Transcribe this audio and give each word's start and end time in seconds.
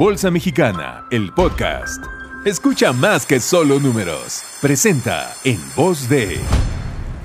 Bolsa 0.00 0.30
Mexicana, 0.30 1.04
el 1.10 1.30
podcast. 1.34 2.02
Escucha 2.46 2.90
más 2.90 3.26
que 3.26 3.38
solo 3.38 3.78
números. 3.78 4.42
Presenta 4.62 5.34
en 5.44 5.60
voz 5.76 6.08
de... 6.08 6.38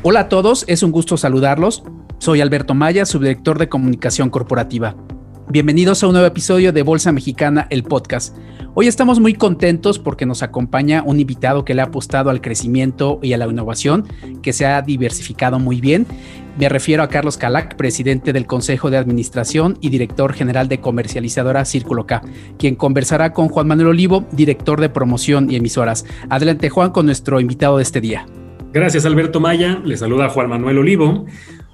Hola 0.03 0.19
a 0.19 0.27
todos, 0.27 0.65
es 0.67 0.83
un 0.83 0.91
gusto 0.91 1.15
saludarlos. 1.15 1.83
Soy 2.17 2.41
Alberto 2.41 2.73
Maya, 2.73 3.05
subdirector 3.05 3.59
de 3.59 3.69
comunicación 3.69 4.29
corporativa. 4.29 4.97
Bienvenidos 5.47 6.01
a 6.01 6.07
un 6.07 6.13
nuevo 6.13 6.27
episodio 6.27 6.73
de 6.73 6.81
Bolsa 6.81 7.11
Mexicana, 7.11 7.67
el 7.69 7.83
podcast. 7.83 8.35
Hoy 8.73 8.87
estamos 8.87 9.19
muy 9.19 9.35
contentos 9.35 9.99
porque 9.99 10.25
nos 10.25 10.41
acompaña 10.41 11.03
un 11.05 11.19
invitado 11.19 11.63
que 11.63 11.75
le 11.75 11.81
ha 11.81 11.85
apostado 11.85 12.31
al 12.31 12.41
crecimiento 12.41 13.19
y 13.21 13.33
a 13.33 13.37
la 13.37 13.45
innovación, 13.45 14.05
que 14.41 14.53
se 14.53 14.65
ha 14.65 14.81
diversificado 14.81 15.59
muy 15.59 15.79
bien. 15.79 16.07
Me 16.57 16.67
refiero 16.67 17.03
a 17.03 17.09
Carlos 17.09 17.37
Calac, 17.37 17.75
presidente 17.75 18.33
del 18.33 18.47
Consejo 18.47 18.89
de 18.89 18.97
Administración 18.97 19.77
y 19.81 19.89
director 19.89 20.33
general 20.33 20.67
de 20.67 20.81
comercializadora 20.81 21.63
Círculo 21.63 22.07
K, 22.07 22.23
quien 22.57 22.75
conversará 22.75 23.31
con 23.31 23.47
Juan 23.47 23.67
Manuel 23.67 23.89
Olivo, 23.89 24.25
director 24.31 24.81
de 24.81 24.89
promoción 24.89 25.51
y 25.51 25.57
emisoras. 25.57 26.05
Adelante 26.29 26.69
Juan 26.69 26.89
con 26.89 27.05
nuestro 27.05 27.39
invitado 27.39 27.77
de 27.77 27.83
este 27.83 28.01
día. 28.01 28.25
Gracias 28.73 29.05
Alberto 29.05 29.39
Maya, 29.39 29.79
le 29.85 29.95
saluda 29.95 30.27
Juan 30.27 30.49
Manuel 30.49 30.79
Olivo. 30.79 31.27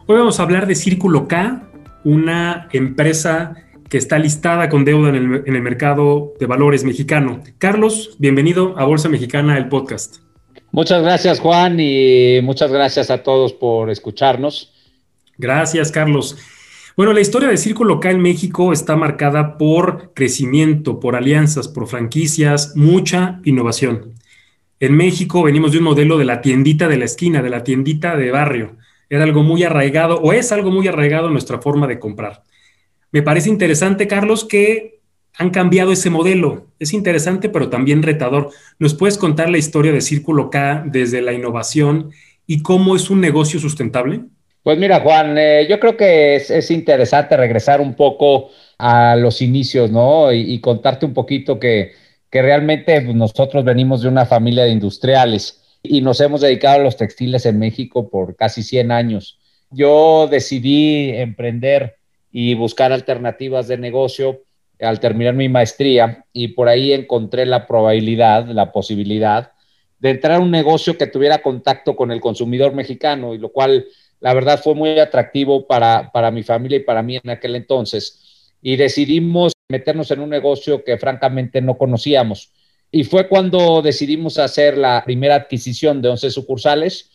Hoy 0.08 0.18
vamos 0.18 0.40
a 0.40 0.44
hablar 0.44 0.68
de 0.68 0.76
Círculo 0.76 1.28
K, 1.28 1.71
una 2.04 2.68
empresa 2.72 3.56
que 3.90 3.98
está 3.98 4.18
listada 4.18 4.70
con 4.70 4.86
deuda 4.86 5.10
en 5.10 5.44
el, 5.46 5.62
mercado 5.62 6.34
de 6.40 6.46
valores 6.46 6.84
mexicano. 6.84 7.44
Carlos, 7.58 8.16
bienvenido 8.20 8.74
a 8.78 8.86
Bolsa 8.86 9.10
Mexicana, 9.10 9.58
el 9.58 9.68
podcast. 9.68 10.20
Muchas 10.72 11.04
gracias 11.04 11.42
Juan 11.42 11.78
y 11.80 12.40
muchas 12.42 12.72
gracias 12.72 13.12
a 13.12 13.22
todos 13.22 13.52
por 13.52 13.90
escucharnos. 13.90 14.72
Gracias 15.38 15.92
Carlos. 15.92 16.38
Bueno, 16.96 17.12
la 17.12 17.20
historia 17.20 17.50
de 17.50 17.58
Círculo 17.58 18.00
K 18.00 18.12
en 18.12 18.22
México 18.22 18.72
está 18.72 18.96
marcada 18.96 19.58
por 19.58 20.14
crecimiento, 20.14 21.00
por 21.00 21.16
alianzas, 21.16 21.68
por 21.68 21.88
franquicias, 21.88 22.74
mucha 22.76 23.42
innovación. 23.44 24.14
En 24.80 24.96
México 24.96 25.44
venimos 25.44 25.74
de 25.74 25.80
un 25.80 25.84
modelo 25.84 26.18
de 26.18 26.26
la 26.26 26.42
tiendita 26.42 26.88
de 26.88 26.98
la 26.98 27.06
esquina, 27.06 27.42
de 27.42 27.50
la 27.50 27.64
tiendita 27.64 28.16
de 28.16 28.32
barrio 28.32 28.78
era 29.12 29.26
algo 29.26 29.44
muy 29.44 29.62
arraigado 29.64 30.22
o 30.22 30.32
es 30.32 30.54
algo 30.54 30.72
muy 30.72 30.88
arraigado 30.88 31.30
nuestra 31.30 31.60
forma 31.60 31.86
de 31.86 32.00
comprar. 32.00 32.44
Me 33.12 33.22
parece 33.22 33.50
interesante, 33.50 34.08
Carlos, 34.08 34.46
que 34.46 35.02
han 35.38 35.50
cambiado 35.50 35.92
ese 35.92 36.10
modelo. 36.10 36.68
Es 36.80 36.94
interesante, 36.94 37.50
pero 37.50 37.70
también 37.70 38.04
retador. 38.04 38.52
¿Nos 38.80 38.94
puedes 38.94 39.18
contar 39.18 39.50
la 39.50 39.58
historia 39.58 39.92
de 39.92 40.00
Círculo 40.00 40.50
K 40.50 40.86
desde 40.86 41.22
la 41.22 41.34
innovación 41.34 42.12
y 42.48 42.62
cómo 42.62 42.96
es 42.96 43.10
un 43.10 43.20
negocio 43.20 43.60
sustentable? 43.60 44.22
Pues 44.64 44.78
mira, 44.78 45.02
Juan, 45.02 45.38
eh, 45.38 45.68
yo 45.70 45.78
creo 45.82 45.98
que 45.98 46.38
es, 46.38 46.72
interesante 46.72 47.36
regresar 47.36 47.82
un 47.82 47.96
poco 47.96 48.52
a 48.78 49.18
los 49.18 49.42
inicios, 49.42 49.92
¿no? 49.92 50.32
Y, 50.32 50.62
contarte 50.62 51.06
un 51.06 51.14
poquito 51.14 51.60
que, 51.60 51.92
que 52.30 52.42
realmente 52.42 53.02
nosotros 53.14 53.66
venimos 53.66 54.04
de 54.04 54.08
una 54.08 54.26
familia 54.26 54.64
de 54.64 54.70
industriales 54.70 55.61
y 55.84 56.02
nos 56.02 56.20
hemos 56.22 56.42
dedicado 56.42 56.82
a 56.82 56.84
los 56.84 56.98
textiles 56.98 57.46
en 57.46 57.60
México 57.60 58.10
por 58.10 58.36
casi 58.36 58.64
100 58.64 58.92
años. 58.92 59.40
Yo 59.70 60.28
decidí 60.30 61.12
emprender 61.12 61.98
y 62.32 62.54
buscar 62.54 62.92
alternativas 62.92 63.68
de 63.68 63.78
negocio 63.78 64.42
al 64.80 65.00
terminar 65.00 65.34
mi 65.34 65.50
maestría 65.50 66.26
y 66.34 66.50
por 66.50 66.68
ahí 66.68 66.94
encontré 66.94 67.46
la 67.46 67.68
probabilidad, 67.68 68.48
la 68.48 68.72
posibilidad 68.72 69.52
de 70.00 70.10
entrar 70.10 70.38
a 70.38 70.44
un 70.44 70.50
negocio 70.50 70.98
que 70.98 71.08
tuviera 71.08 71.42
contacto 71.42 71.96
con 71.96 72.12
el 72.12 72.20
consumidor 72.20 72.74
mexicano 72.74 73.36
y 73.36 73.38
lo 73.38 73.50
cual 73.50 73.86
la 74.20 74.34
verdad 74.34 74.60
fue 74.62 74.74
muy 74.74 75.00
atractivo 75.00 75.68
para, 75.68 76.12
para 76.12 76.32
mi 76.32 76.44
familia 76.44 76.78
y 76.78 76.84
para 76.84 77.04
mí 77.04 77.20
en 77.24 77.30
aquel 77.30 77.56
entonces. 77.56 78.54
Y 78.62 78.76
decidimos 78.76 79.54
meternos 79.70 80.10
en 80.12 80.20
un 80.20 80.30
negocio 80.30 80.84
que 80.84 80.98
francamente 80.98 81.62
no 81.62 81.78
conocíamos 81.78 82.52
y 82.92 83.06
fue 83.06 83.30
cuando 83.30 83.82
decidimos 83.82 84.38
hacer 84.38 84.78
la 84.78 85.02
primera 85.06 85.36
adquisición 85.36 86.02
de 86.02 86.10
11 86.10 86.30
sucursales, 86.30 87.10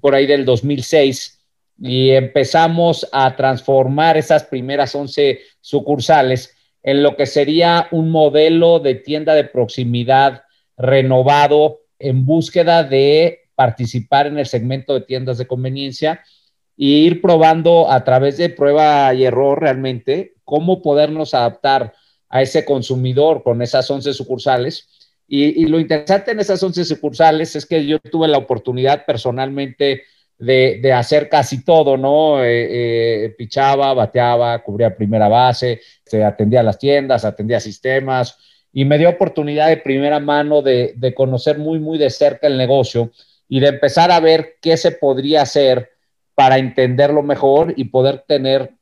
por 0.00 0.14
ahí 0.14 0.26
del 0.26 0.44
2006, 0.44 1.40
y 1.80 2.10
empezamos 2.10 3.08
a 3.12 3.36
transformar 3.36 4.16
esas 4.16 4.44
primeras 4.44 4.94
11 4.94 5.40
sucursales 5.60 6.56
en 6.82 7.02
lo 7.02 7.16
que 7.16 7.26
sería 7.26 7.86
un 7.92 8.10
modelo 8.10 8.80
de 8.80 8.96
tienda 8.96 9.34
de 9.34 9.44
proximidad 9.44 10.42
renovado 10.76 11.82
en 12.00 12.26
búsqueda 12.26 12.82
de 12.82 13.42
participar 13.54 14.26
en 14.26 14.38
el 14.38 14.46
segmento 14.46 14.94
de 14.94 15.02
tiendas 15.02 15.38
de 15.38 15.46
conveniencia 15.46 16.22
e 16.76 16.84
ir 16.84 17.20
probando 17.20 17.90
a 17.90 18.02
través 18.02 18.38
de 18.38 18.48
prueba 18.48 19.14
y 19.14 19.24
error 19.24 19.60
realmente 19.60 20.34
cómo 20.44 20.82
podernos 20.82 21.34
adaptar 21.34 21.92
a 22.28 22.42
ese 22.42 22.64
consumidor 22.64 23.44
con 23.44 23.62
esas 23.62 23.88
11 23.88 24.14
sucursales 24.14 24.88
y, 25.28 25.66
lo 25.66 25.80
interesante 25.80 26.32
en 26.32 26.40
esas 26.40 26.62
11 26.62 26.84
sucursales 26.84 27.56
es 27.56 27.64
que 27.64 27.86
yo 27.86 27.98
tuve 27.98 28.28
la 28.28 28.38
oportunidad 28.38 29.06
personalmente 29.06 30.02
de, 30.38 30.92
hacer 30.92 31.28
casi 31.28 31.64
todo, 31.64 31.96
¿no? 31.96 32.42
Eh, 32.44 33.24
eh, 33.24 33.34
pichaba, 33.38 33.94
bateaba, 33.94 34.58
cubría 34.62 34.94
primera 34.94 35.28
base, 35.28 35.80
se 36.04 36.24
atendía 36.24 36.62
las 36.62 36.78
tiendas, 36.78 37.24
atendía 37.24 37.60
sistemas 37.60 38.36
y 38.72 38.84
me 38.84 38.98
dio 38.98 39.08
oportunidad 39.08 39.68
de 39.68 39.76
primera 39.76 40.18
mano 40.18 40.60
de, 40.60 41.14
conocer 41.16 41.58
muy, 41.58 41.78
muy 41.78 41.96
de 41.96 42.10
cerca 42.10 42.46
el 42.46 42.58
negocio 42.58 43.12
y 43.48 43.60
de 43.60 43.68
empezar 43.68 44.10
a 44.10 44.20
ver 44.20 44.56
qué 44.60 44.76
se 44.76 44.92
podría 44.92 45.42
hacer 45.42 45.92
para 46.34 46.58
entenderlo 46.58 47.22
mejor 47.22 47.74
y 47.76 47.84
poder 47.84 48.24
tener 48.26 48.72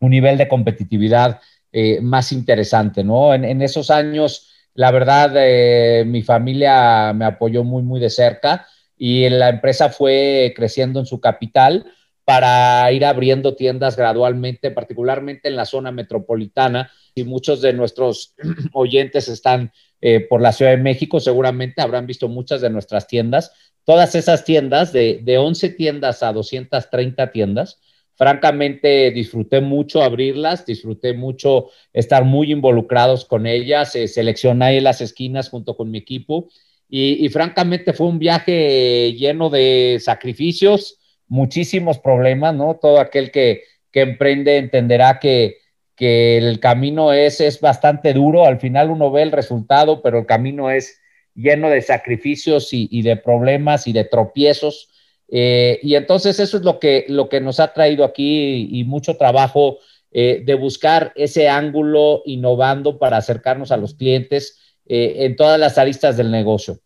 un 0.00 0.10
nivel 0.10 0.38
de 0.38 0.48
competitividad 0.48 1.40
eh, 1.72 2.00
más 2.00 2.32
interesante, 2.32 3.04
¿no? 3.04 3.32
En 3.32 3.62
esos 3.62 3.90
años 3.90 4.49
la 4.74 4.90
verdad, 4.90 5.32
eh, 5.36 6.04
mi 6.06 6.22
familia 6.22 7.12
me 7.12 7.24
apoyó 7.24 7.64
muy, 7.64 7.82
muy 7.82 8.00
de 8.00 8.10
cerca 8.10 8.66
y 8.96 9.28
la 9.28 9.48
empresa 9.48 9.88
fue 9.88 10.52
creciendo 10.54 11.00
en 11.00 11.06
su 11.06 11.20
capital 11.20 11.86
para 12.24 12.92
ir 12.92 13.04
abriendo 13.04 13.56
tiendas 13.56 13.96
gradualmente, 13.96 14.70
particularmente 14.70 15.48
en 15.48 15.56
la 15.56 15.64
zona 15.64 15.90
metropolitana. 15.90 16.90
Y 17.14 17.24
muchos 17.24 17.60
de 17.60 17.72
nuestros 17.72 18.34
oyentes 18.72 19.28
están 19.28 19.72
eh, 20.00 20.20
por 20.20 20.40
la 20.40 20.52
Ciudad 20.52 20.70
de 20.70 20.76
México, 20.76 21.18
seguramente 21.18 21.82
habrán 21.82 22.06
visto 22.06 22.28
muchas 22.28 22.60
de 22.60 22.70
nuestras 22.70 23.06
tiendas. 23.06 23.52
Todas 23.84 24.14
esas 24.14 24.44
tiendas, 24.44 24.92
de, 24.92 25.20
de 25.22 25.38
11 25.38 25.70
tiendas 25.70 26.22
a 26.22 26.32
230 26.32 27.32
tiendas, 27.32 27.80
Francamente, 28.20 29.10
disfruté 29.12 29.62
mucho 29.62 30.02
abrirlas, 30.02 30.66
disfruté 30.66 31.14
mucho 31.14 31.70
estar 31.94 32.22
muy 32.26 32.52
involucrados 32.52 33.24
con 33.24 33.46
ellas, 33.46 33.96
eh, 33.96 34.08
seleccioné 34.08 34.78
las 34.82 35.00
esquinas 35.00 35.48
junto 35.48 35.74
con 35.74 35.90
mi 35.90 35.96
equipo 35.96 36.50
y, 36.86 37.26
francamente 37.30 37.94
fue 37.94 38.08
un 38.08 38.18
viaje 38.18 39.14
lleno 39.14 39.48
de 39.48 39.96
sacrificios, 40.02 40.98
muchísimos 41.28 41.98
problemas, 41.98 42.54
¿no? 42.54 42.76
Todo 42.76 43.00
aquel 43.00 43.30
que, 43.30 43.62
emprende 43.94 44.58
entenderá 44.58 45.18
que, 45.18 45.56
el 45.96 46.60
camino 46.60 47.14
es, 47.14 47.40
es 47.40 47.58
bastante 47.58 48.12
duro, 48.12 48.44
al 48.44 48.60
final 48.60 48.90
uno 48.90 49.10
ve 49.10 49.22
el 49.22 49.32
resultado, 49.32 50.02
pero 50.02 50.18
el 50.18 50.26
camino 50.26 50.70
es 50.70 51.00
lleno 51.34 51.70
de 51.70 51.80
sacrificios 51.80 52.68
y 52.72 53.00
de 53.00 53.16
problemas 53.16 53.86
y 53.86 53.94
de 53.94 54.04
tropiezos 54.04 54.89
eh, 55.30 55.78
y 55.82 55.94
entonces 55.94 56.40
eso 56.40 56.56
es 56.56 56.64
lo 56.64 56.80
que, 56.80 57.04
lo 57.08 57.28
que 57.28 57.40
nos 57.40 57.60
ha 57.60 57.72
traído 57.72 58.04
aquí 58.04 58.68
y, 58.70 58.84
mucho 58.84 59.16
trabajo 59.16 59.78
eh, 60.10 60.42
de 60.44 60.54
buscar 60.54 61.12
ese 61.14 61.48
ángulo 61.48 62.22
innovando 62.26 62.98
para 62.98 63.18
acercarnos 63.18 63.70
a 63.70 63.76
los 63.76 63.94
clientes 63.94 64.58
eh, 64.86 65.16
en 65.18 65.36
todas 65.36 65.60
las 65.60 65.78
aristas 65.78 66.16
del 66.16 66.32
negocio. 66.32 66.78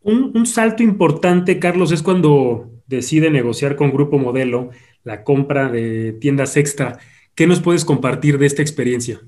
Un, 0.00 0.32
un, 0.34 0.46
salto 0.46 0.82
importante, 0.82 1.58
Carlos, 1.58 1.92
es 1.92 2.02
cuando 2.02 2.70
decide 2.86 3.30
negociar 3.30 3.76
con 3.76 3.92
Grupo 3.92 4.18
Modelo 4.18 4.70
la 5.04 5.22
compra 5.22 5.68
de 5.68 6.12
tiendas 6.14 6.56
extra. 6.56 6.98
¿Qué 7.34 7.46
nos 7.46 7.60
puedes 7.60 7.84
compartir 7.84 8.38
de 8.38 8.46
esta 8.46 8.62
experiencia? 8.62 9.20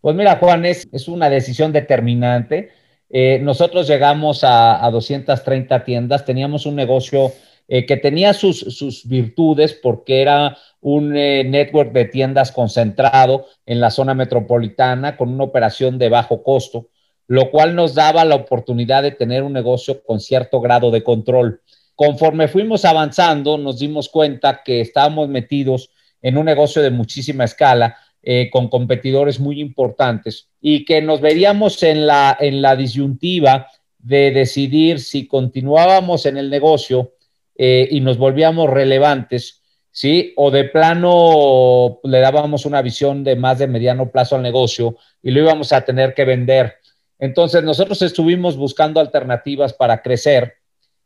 Pues 0.00 0.16
mira, 0.16 0.36
Juan, 0.36 0.64
es, 0.64 0.88
es 0.90 1.08
una 1.08 1.28
decisión 1.28 1.72
determinante 1.72 2.70
eh, 3.08 3.38
nosotros 3.40 3.86
llegamos 3.86 4.40
a, 4.42 4.88
230 4.90 5.84
tiendas, 5.84 6.24
teníamos 6.24 6.66
un 6.66 6.74
negocio 6.74 7.32
eh, 7.68 7.86
que 7.86 7.96
tenía 7.96 8.32
sus, 8.32 9.02
virtudes 9.06 9.74
porque 9.74 10.22
era 10.22 10.56
un 10.80 11.16
eh, 11.16 11.44
network 11.44 11.92
de 11.92 12.06
tiendas 12.06 12.52
concentrado 12.52 13.46
en 13.64 13.80
la 13.80 13.90
zona 13.90 14.14
metropolitana 14.14 15.16
con 15.16 15.32
una 15.32 15.44
operación 15.44 15.98
de 15.98 16.08
bajo 16.08 16.42
costo, 16.42 16.88
lo 17.28 17.50
cual 17.50 17.74
nos 17.74 17.94
daba 17.94 18.24
la 18.24 18.36
oportunidad 18.36 19.02
de 19.02 19.12
tener 19.12 19.42
un 19.42 19.52
negocio 19.52 20.02
con 20.04 20.20
cierto 20.20 20.60
grado 20.60 20.90
de 20.90 21.02
control. 21.02 21.60
Conforme 21.94 22.48
fuimos 22.48 22.84
avanzando, 22.84 23.56
nos 23.56 23.78
dimos 23.78 24.08
cuenta 24.08 24.62
que 24.64 24.80
estábamos 24.80 25.28
metidos 25.28 25.90
en 26.22 26.36
un 26.36 26.44
negocio 26.44 26.82
de 26.82 26.90
muchísima 26.90 27.44
escala 27.44 27.96
eh, 28.28 28.50
con 28.50 28.66
competidores 28.66 29.38
muy 29.38 29.60
importantes 29.60 30.48
y 30.60 30.84
que 30.84 31.00
nos 31.00 31.20
veríamos 31.20 31.80
en 31.84 32.08
la, 32.08 32.36
en 32.40 32.60
la 32.60 32.74
disyuntiva 32.74 33.68
de 34.00 34.32
decidir 34.32 34.98
si 34.98 35.28
continuábamos 35.28 36.26
en 36.26 36.36
el 36.36 36.50
negocio 36.50 37.12
eh, 37.54 37.86
y 37.88 38.00
nos 38.00 38.18
volvíamos 38.18 38.68
relevantes, 38.68 39.62
¿sí? 39.92 40.32
O 40.34 40.50
de 40.50 40.64
plano 40.64 42.00
le 42.02 42.18
dábamos 42.18 42.66
una 42.66 42.82
visión 42.82 43.22
de 43.22 43.36
más 43.36 43.60
de 43.60 43.68
mediano 43.68 44.10
plazo 44.10 44.34
al 44.34 44.42
negocio 44.42 44.96
y 45.22 45.30
lo 45.30 45.42
íbamos 45.42 45.72
a 45.72 45.84
tener 45.84 46.12
que 46.12 46.24
vender. 46.24 46.74
Entonces 47.20 47.62
nosotros 47.62 48.02
estuvimos 48.02 48.56
buscando 48.56 48.98
alternativas 48.98 49.72
para 49.72 50.02
crecer 50.02 50.54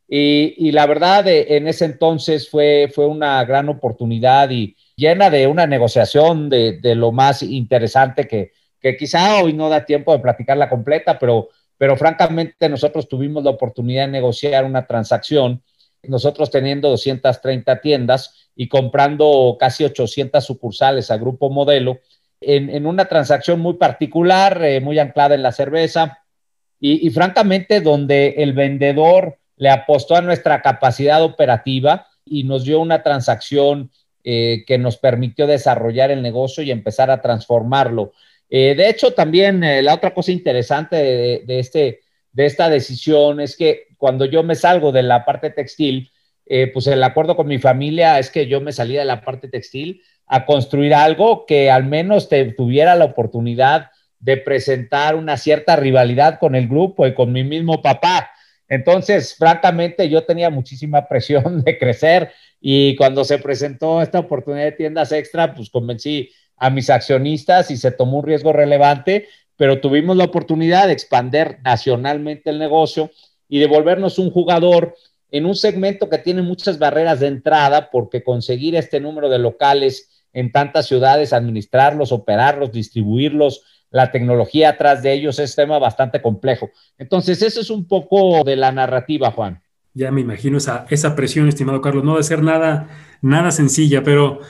y, 0.08 0.72
la 0.72 0.86
verdad 0.86 1.28
en 1.28 1.68
ese 1.68 1.84
entonces 1.84 2.48
fue, 2.48 2.90
fue 2.94 3.06
una 3.06 3.44
gran 3.44 3.68
oportunidad 3.68 4.48
y 4.48 4.74
llena 5.00 5.30
de 5.30 5.46
una 5.46 5.66
negociación 5.66 6.50
de, 6.50 6.78
de 6.80 6.94
lo 6.94 7.10
más 7.10 7.42
interesante 7.42 8.28
que, 8.28 8.52
que 8.80 8.96
quizá 8.96 9.42
hoy 9.42 9.52
no 9.52 9.68
da 9.68 9.84
tiempo 9.84 10.12
de 10.12 10.20
platicarla 10.20 10.68
completa, 10.68 11.18
pero, 11.18 11.48
pero 11.76 11.96
francamente 11.96 12.68
nosotros 12.68 13.08
tuvimos 13.08 13.44
la 13.44 13.50
oportunidad 13.50 14.06
de 14.06 14.12
negociar 14.12 14.64
una 14.64 14.86
transacción, 14.86 15.62
nosotros 16.02 16.50
teniendo 16.50 16.88
230 16.88 17.80
tiendas 17.80 18.50
y 18.56 18.68
comprando 18.68 19.56
casi 19.58 19.84
800 19.84 20.44
sucursales 20.44 21.10
a 21.10 21.18
Grupo 21.18 21.50
Modelo, 21.50 22.00
en, 22.42 22.86
una 22.86 23.04
transacción 23.04 23.60
muy 23.60 23.74
particular, 23.74 24.64
eh, 24.64 24.80
muy 24.80 24.98
anclada 24.98 25.34
en 25.34 25.42
la 25.42 25.52
cerveza, 25.52 26.18
y, 26.82 27.10
francamente 27.10 27.82
donde 27.82 28.36
el 28.38 28.54
vendedor 28.54 29.38
le 29.56 29.68
apostó 29.68 30.16
a 30.16 30.22
nuestra 30.22 30.62
capacidad 30.62 31.22
operativa 31.22 32.06
y 32.24 32.44
nos 32.44 32.64
dio 32.64 32.80
una 32.80 33.02
transacción 33.02 33.90
eh, 34.24 34.64
que 34.66 34.78
nos 34.78 34.96
permitió 34.96 35.46
desarrollar 35.46 36.10
el 36.10 36.22
negocio 36.22 36.62
y 36.62 36.70
empezar 36.70 37.10
a 37.10 37.20
transformarlo. 37.20 38.12
Eh, 38.48 38.74
de 38.76 38.88
hecho, 38.88 39.12
también 39.12 39.60
la 39.84 39.94
otra 39.94 40.12
cosa 40.12 40.32
interesante 40.32 40.96
de, 40.96 41.58
este, 41.58 42.00
de 42.32 42.46
esta 42.46 42.68
decisión 42.68 43.40
es 43.40 43.56
que 43.56 43.88
cuando 43.96 44.24
yo 44.24 44.42
me 44.42 44.54
salgo 44.54 44.92
de 44.92 45.02
la 45.02 45.24
parte 45.24 45.50
textil, 45.50 46.10
pues 46.72 46.88
el 46.88 47.00
acuerdo 47.04 47.36
con 47.36 47.46
mi 47.46 47.58
familia 47.58 48.18
es 48.18 48.28
que 48.28 48.48
yo 48.48 48.60
me 48.60 48.72
salía 48.72 49.00
de 49.00 49.06
la 49.06 49.20
parte 49.20 49.46
textil 49.46 50.02
a 50.26 50.46
construir 50.46 50.94
algo 50.94 51.44
que 51.46 51.70
al 51.70 51.84
menos 51.84 52.28
te 52.28 52.44
tuviera 52.52 52.96
la 52.96 53.04
oportunidad 53.04 53.90
de 54.20 54.36
presentar 54.36 55.16
una 55.16 55.36
cierta 55.36 55.74
rivalidad 55.76 56.38
con 56.38 56.54
el 56.54 56.68
grupo 56.68 57.06
y 57.06 57.14
con 57.14 57.32
mi 57.32 57.42
mismo 57.42 57.82
papá. 57.82 58.29
Entonces, 58.70 59.34
francamente, 59.34 60.08
yo 60.08 60.24
tenía 60.24 60.48
muchísima 60.48 61.06
presión 61.08 61.62
de 61.62 61.76
crecer 61.76 62.30
y 62.60 62.96
cuando 62.96 63.24
se 63.24 63.38
presentó 63.38 64.00
esta 64.00 64.20
oportunidad 64.20 64.64
de 64.64 64.72
tiendas 64.72 65.12
extra, 65.12 65.54
pues 65.54 65.68
convencí 65.68 66.30
a 66.56 66.70
mis 66.70 66.88
accionistas 66.88 67.70
y 67.70 67.76
se 67.76 67.90
tomó 67.90 68.18
un 68.18 68.26
riesgo 68.26 68.52
relevante, 68.52 69.26
pero 69.56 69.80
tuvimos 69.80 70.16
la 70.16 70.24
oportunidad 70.24 70.86
de 70.86 70.92
expander 70.92 71.58
nacionalmente 71.64 72.50
el 72.50 72.58
negocio 72.58 73.10
y 73.48 73.58
de 73.58 73.66
volvernos 73.66 74.18
un 74.18 74.30
jugador 74.30 74.94
en 75.32 75.46
un 75.46 75.56
segmento 75.56 76.08
que 76.08 76.18
tiene 76.18 76.42
muchas 76.42 76.78
barreras 76.78 77.20
de 77.20 77.26
entrada 77.26 77.90
porque 77.90 78.22
conseguir 78.22 78.76
este 78.76 79.00
número 79.00 79.28
de 79.28 79.38
locales 79.38 80.24
en 80.32 80.52
tantas 80.52 80.86
ciudades, 80.86 81.32
administrarlos, 81.32 82.12
operarlos, 82.12 82.72
distribuirlos, 82.72 83.64
la 83.90 84.10
tecnología 84.10 84.70
atrás 84.70 85.02
de 85.02 85.12
ellos 85.12 85.38
es 85.38 85.54
tema 85.54 85.78
bastante 85.78 86.22
complejo. 86.22 86.70
Entonces, 86.98 87.42
eso 87.42 87.60
es 87.60 87.70
un 87.70 87.86
poco 87.86 88.44
de 88.44 88.56
la 88.56 88.72
narrativa, 88.72 89.30
Juan. 89.32 89.62
Ya 89.94 90.10
me 90.10 90.20
imagino 90.20 90.58
esa, 90.58 90.86
esa 90.90 91.16
presión, 91.16 91.48
estimado 91.48 91.80
Carlos, 91.80 92.04
no 92.04 92.16
de 92.16 92.22
ser 92.22 92.42
nada, 92.42 92.88
nada 93.22 93.50
sencilla, 93.50 94.04
pero 94.04 94.40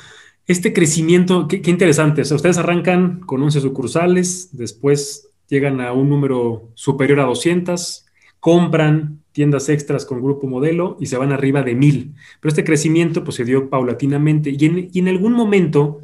este 0.47 0.73
crecimiento, 0.73 1.49
qué, 1.49 1.63
qué 1.63 1.71
interesante. 1.71 2.23
O 2.23 2.25
sea, 2.25 2.37
ustedes 2.37 2.59
arrancan 2.59 3.21
con 3.21 3.43
11 3.43 3.61
sucursales, 3.61 4.51
después 4.53 5.29
llegan 5.49 5.81
a 5.81 5.93
un 5.93 6.11
número 6.11 6.71
superior 6.75 7.21
a 7.21 7.25
200, 7.25 8.07
compran 8.39 9.21
tiendas 9.33 9.69
extras 9.69 10.05
con 10.05 10.23
grupo 10.23 10.47
modelo 10.47 10.97
y 11.01 11.07
se 11.07 11.17
van 11.17 11.33
arriba 11.33 11.63
de 11.63 11.75
mil. 11.75 12.15
Pero 12.41 12.51
este 12.51 12.65
crecimiento 12.65 13.25
pues, 13.25 13.37
se 13.37 13.45
dio 13.45 13.71
paulatinamente 13.71 14.51
y 14.51 14.65
en, 14.65 14.89
y 14.93 14.99
en 14.99 15.09
algún 15.09 15.33
momento 15.33 16.01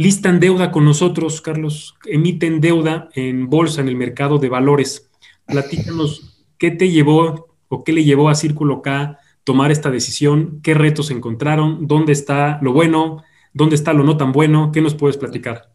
listan 0.00 0.40
deuda 0.40 0.70
con 0.70 0.86
nosotros, 0.86 1.42
Carlos, 1.42 1.94
emiten 2.06 2.62
deuda 2.62 3.10
en 3.14 3.50
bolsa, 3.50 3.82
en 3.82 3.88
el 3.88 3.96
mercado 3.96 4.38
de 4.38 4.48
valores. 4.48 5.10
Platícanos, 5.44 6.46
¿qué 6.56 6.70
te 6.70 6.88
llevó 6.88 7.58
o 7.68 7.84
qué 7.84 7.92
le 7.92 8.02
llevó 8.02 8.30
a 8.30 8.34
Círculo 8.34 8.80
K 8.80 9.18
tomar 9.44 9.70
esta 9.70 9.90
decisión? 9.90 10.60
¿Qué 10.62 10.72
retos 10.72 11.10
encontraron? 11.10 11.86
¿Dónde 11.86 12.14
está 12.14 12.58
lo 12.62 12.72
bueno? 12.72 13.22
¿Dónde 13.52 13.74
está 13.74 13.92
lo 13.92 14.02
no 14.02 14.16
tan 14.16 14.32
bueno? 14.32 14.72
¿Qué 14.72 14.80
nos 14.80 14.94
puedes 14.94 15.18
platicar? 15.18 15.68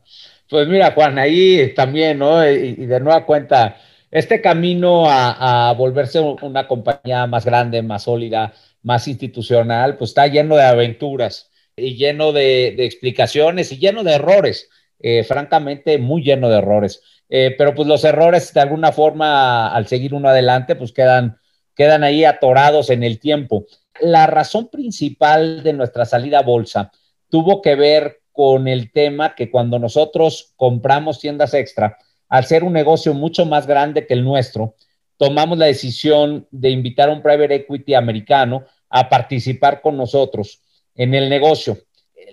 Pues 0.49 0.67
mira, 0.67 0.91
Juan, 0.93 1.19
ahí 1.19 1.71
también, 1.75 2.17
¿no? 2.17 2.43
Y, 2.49 2.73
de 2.73 2.99
nueva 2.99 3.27
cuenta, 3.27 3.77
este 4.09 4.41
camino 4.41 5.03
a, 5.07 5.71
volverse 5.77 6.19
una 6.19 6.67
compañía 6.67 7.27
más 7.27 7.45
grande, 7.45 7.83
más 7.83 8.05
sólida, 8.05 8.53
más 8.81 9.07
institucional, 9.07 9.97
pues 9.97 10.09
está 10.09 10.25
lleno 10.25 10.55
de 10.55 10.63
aventuras 10.63 11.51
y 11.75 11.95
lleno 11.95 12.31
de, 12.31 12.75
explicaciones 12.85 13.71
y 13.71 13.77
lleno 13.77 14.03
de 14.03 14.13
errores, 14.13 14.69
eh, 14.99 15.23
francamente 15.23 15.97
muy 15.97 16.23
lleno 16.23 16.49
de 16.49 16.57
errores. 16.57 17.01
Eh, 17.29 17.55
pero 17.57 17.73
pues 17.73 17.87
los 17.87 18.03
errores 18.03 18.53
de 18.53 18.61
alguna 18.61 18.91
forma 18.91 19.67
al 19.67 19.87
seguir 19.87 20.13
uno 20.13 20.29
adelante 20.29 20.75
pues 20.75 20.91
quedan, 20.91 21.37
quedan 21.75 22.03
ahí 22.03 22.23
atorados 22.23 22.89
en 22.89 23.03
el 23.03 23.19
tiempo. 23.19 23.65
La 23.99 24.27
razón 24.27 24.69
principal 24.69 25.63
de 25.63 25.73
nuestra 25.73 26.05
salida 26.05 26.39
a 26.39 26.43
bolsa 26.43 26.91
tuvo 27.29 27.61
que 27.61 27.75
ver 27.75 28.21
con 28.31 28.67
el 28.67 28.91
tema 28.91 29.33
que 29.33 29.49
cuando 29.49 29.79
nosotros 29.79 30.53
compramos 30.55 31.19
tiendas 31.19 31.53
extra, 31.53 31.97
al 32.27 32.45
ser 32.45 32.63
un 32.63 32.73
negocio 32.73 33.13
mucho 33.13 33.45
más 33.45 33.65
grande 33.65 34.05
que 34.05 34.13
el 34.13 34.23
nuestro, 34.23 34.75
tomamos 35.17 35.57
la 35.57 35.67
decisión 35.67 36.47
de 36.51 36.69
invitar 36.69 37.09
a 37.09 37.13
un 37.13 37.21
private 37.21 37.55
equity 37.55 37.93
americano 37.93 38.65
a 38.89 39.07
participar 39.09 39.81
con 39.81 39.95
nosotros 39.95 40.61
en 40.95 41.13
el 41.13 41.29
negocio. 41.29 41.77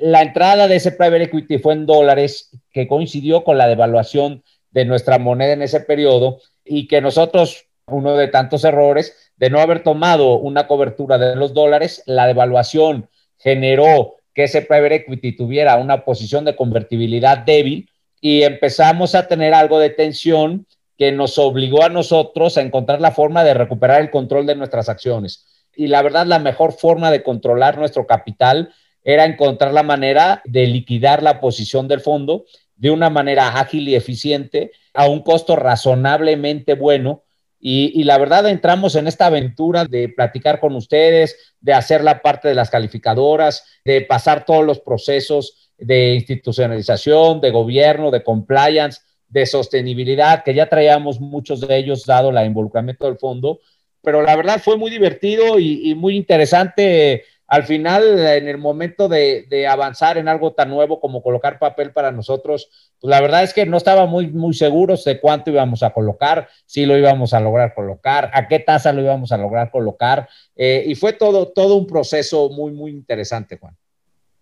La 0.00 0.23
entrada 0.23 0.69
de 0.69 0.76
ese 0.76 0.93
private 0.93 1.25
equity 1.25 1.59
fue 1.59 1.75
en 1.75 1.87
dólares, 1.87 2.50
que 2.73 2.88
coincidió 2.88 3.44
con 3.44 3.59
la 3.59 3.69
devaluación 3.69 4.43
de 4.70 4.85
nuestra 4.85 5.19
moneda 5.19 5.53
en 5.53 5.62
ese 5.62 5.81
periodo 5.81 6.41
y 6.64 6.88
que 6.88 7.00
nosotros, 7.00 7.67
uno 7.87 8.17
de 8.17 8.29
tantos 8.29 8.64
errores, 8.64 9.31
de 9.37 9.50
no 9.50 9.61
haber 9.61 9.82
tomado 9.82 10.38
una 10.38 10.67
cobertura 10.67 11.19
de 11.19 11.37
los 11.37 11.53
dólares, 11.53 12.03
la 12.06 12.26
devaluación 12.26 13.09
generó 13.38 14.14
que 14.35 14.44
ese 14.44 14.62
private 14.62 14.94
equity 14.97 15.37
tuviera 15.37 15.76
una 15.76 16.05
posición 16.05 16.44
de 16.44 16.56
convertibilidad 16.56 17.38
débil 17.38 17.88
y 18.20 18.43
empezamos 18.43 19.15
a 19.15 19.26
tener 19.26 19.53
algo 19.53 19.79
de 19.79 19.91
tensión 19.91 20.67
que 20.97 21.12
nos 21.12 21.38
obligó 21.38 21.82
a 21.82 21.88
nosotros 21.88 22.56
a 22.56 22.62
encontrar 22.62 23.00
la 23.00 23.11
forma 23.11 23.44
de 23.44 23.55
recuperar 23.55 24.00
el 24.00 24.11
control 24.11 24.47
de 24.47 24.55
nuestras 24.55 24.88
acciones. 24.88 25.52
Y 25.75 25.87
la 25.87 26.03
verdad, 26.03 26.27
la 26.27 26.39
mejor 26.39 26.73
forma 26.73 27.11
de 27.11 27.23
controlar 27.23 27.79
nuestro 27.79 28.07
capital 28.07 28.73
era 29.05 29.25
encontrar 29.25 29.73
la 29.73 29.83
manera 29.83 30.43
de 30.45 30.67
liquidar 30.67 31.23
la 31.23 31.41
posición 31.41 31.89
del 31.89 32.01
fondo 32.01 32.45
de 32.77 32.91
una 32.91 33.11
manera 33.11 33.61
ágil 33.61 33.89
y 33.89 33.95
eficiente 33.95 34.73
a 34.93 35.09
un 35.09 35.23
costo 35.23 35.56
razonablemente 35.56 36.75
bueno. 36.75 37.23
Y, 37.65 38.03
la 38.03 38.19
verdad 38.19 38.49
entramos 38.49 38.96
en 38.96 39.06
esta 39.06 39.27
aventura 39.27 39.85
de 39.85 40.08
platicar 40.08 40.58
con 40.58 40.75
ustedes, 40.75 41.55
de 41.61 41.73
hacer 41.75 42.03
la 42.03 42.20
parte 42.20 42.49
de 42.49 42.56
las 42.56 42.70
calificadoras, 42.70 43.65
de 43.85 44.01
pasar 44.01 44.44
todos 44.44 44.65
los 44.65 44.81
procesos 44.81 45.70
de 45.79 46.15
institucionalización, 46.15 47.41
de 47.41 47.51
gobierno, 47.53 48.11
de 48.11 48.25
compliance, 48.25 49.01
de 49.29 49.46
sostenibilidad, 49.46 50.43
que 50.43 50.55
ya 50.55 50.69
traíamos 50.69 51.20
muchos 51.20 51.61
de 51.61 51.77
ellos 51.77 52.05
dado 52.05 52.31
el 52.31 52.46
involucramiento 52.46 53.06
del 53.06 53.17
fondo, 53.17 53.61
pero 54.03 54.23
la 54.23 54.37
verdad 54.37 54.61
fue 54.63 54.77
muy 54.77 54.91
divertido 54.91 55.59
y, 55.59 55.94
muy 55.94 56.17
interesante 56.17 57.25
al 57.47 57.65
final, 57.65 58.19
en 58.19 58.49
el 58.49 58.56
momento 58.56 59.09
de, 59.09 59.67
avanzar 59.69 60.17
en 60.17 60.27
algo 60.27 60.53
tan 60.53 60.71
nuevo 60.71 61.01
como 61.01 61.23
colocar 61.23 61.59
papel 61.59 61.93
para 61.93 62.11
nosotros, 62.11 62.94
pues 62.99 63.11
la 63.11 63.21
verdad 63.21 63.43
es 63.43 63.53
que 63.53 63.67
no 63.67 63.77
estaba 63.77 64.06
muy, 64.06 64.29
muy 64.29 64.55
seguros 64.55 65.05
de 65.05 65.21
cuánto 65.21 65.51
íbamos 65.51 65.82
a 65.82 65.91
colocar, 65.91 66.49
si 66.65 66.87
lo 66.87 66.97
íbamos 66.97 67.35
a 67.35 67.41
lograr 67.41 67.75
colocar, 67.75 68.31
a 68.32 68.49
qué 68.49 68.59
tasa 68.59 68.93
lo 68.93 69.03
íbamos 69.03 69.32
a 69.32 69.37
lograr 69.37 69.71
colocar, 69.71 70.29
eh, 70.56 70.82
y 70.87 70.94
fue 70.94 71.13
todo, 71.13 71.49
todo 71.49 71.77
un 71.77 71.87
proceso 71.87 72.49
muy, 72.49 72.73
muy 72.73 72.91
interesante, 72.91 73.59
Juan. 73.59 73.77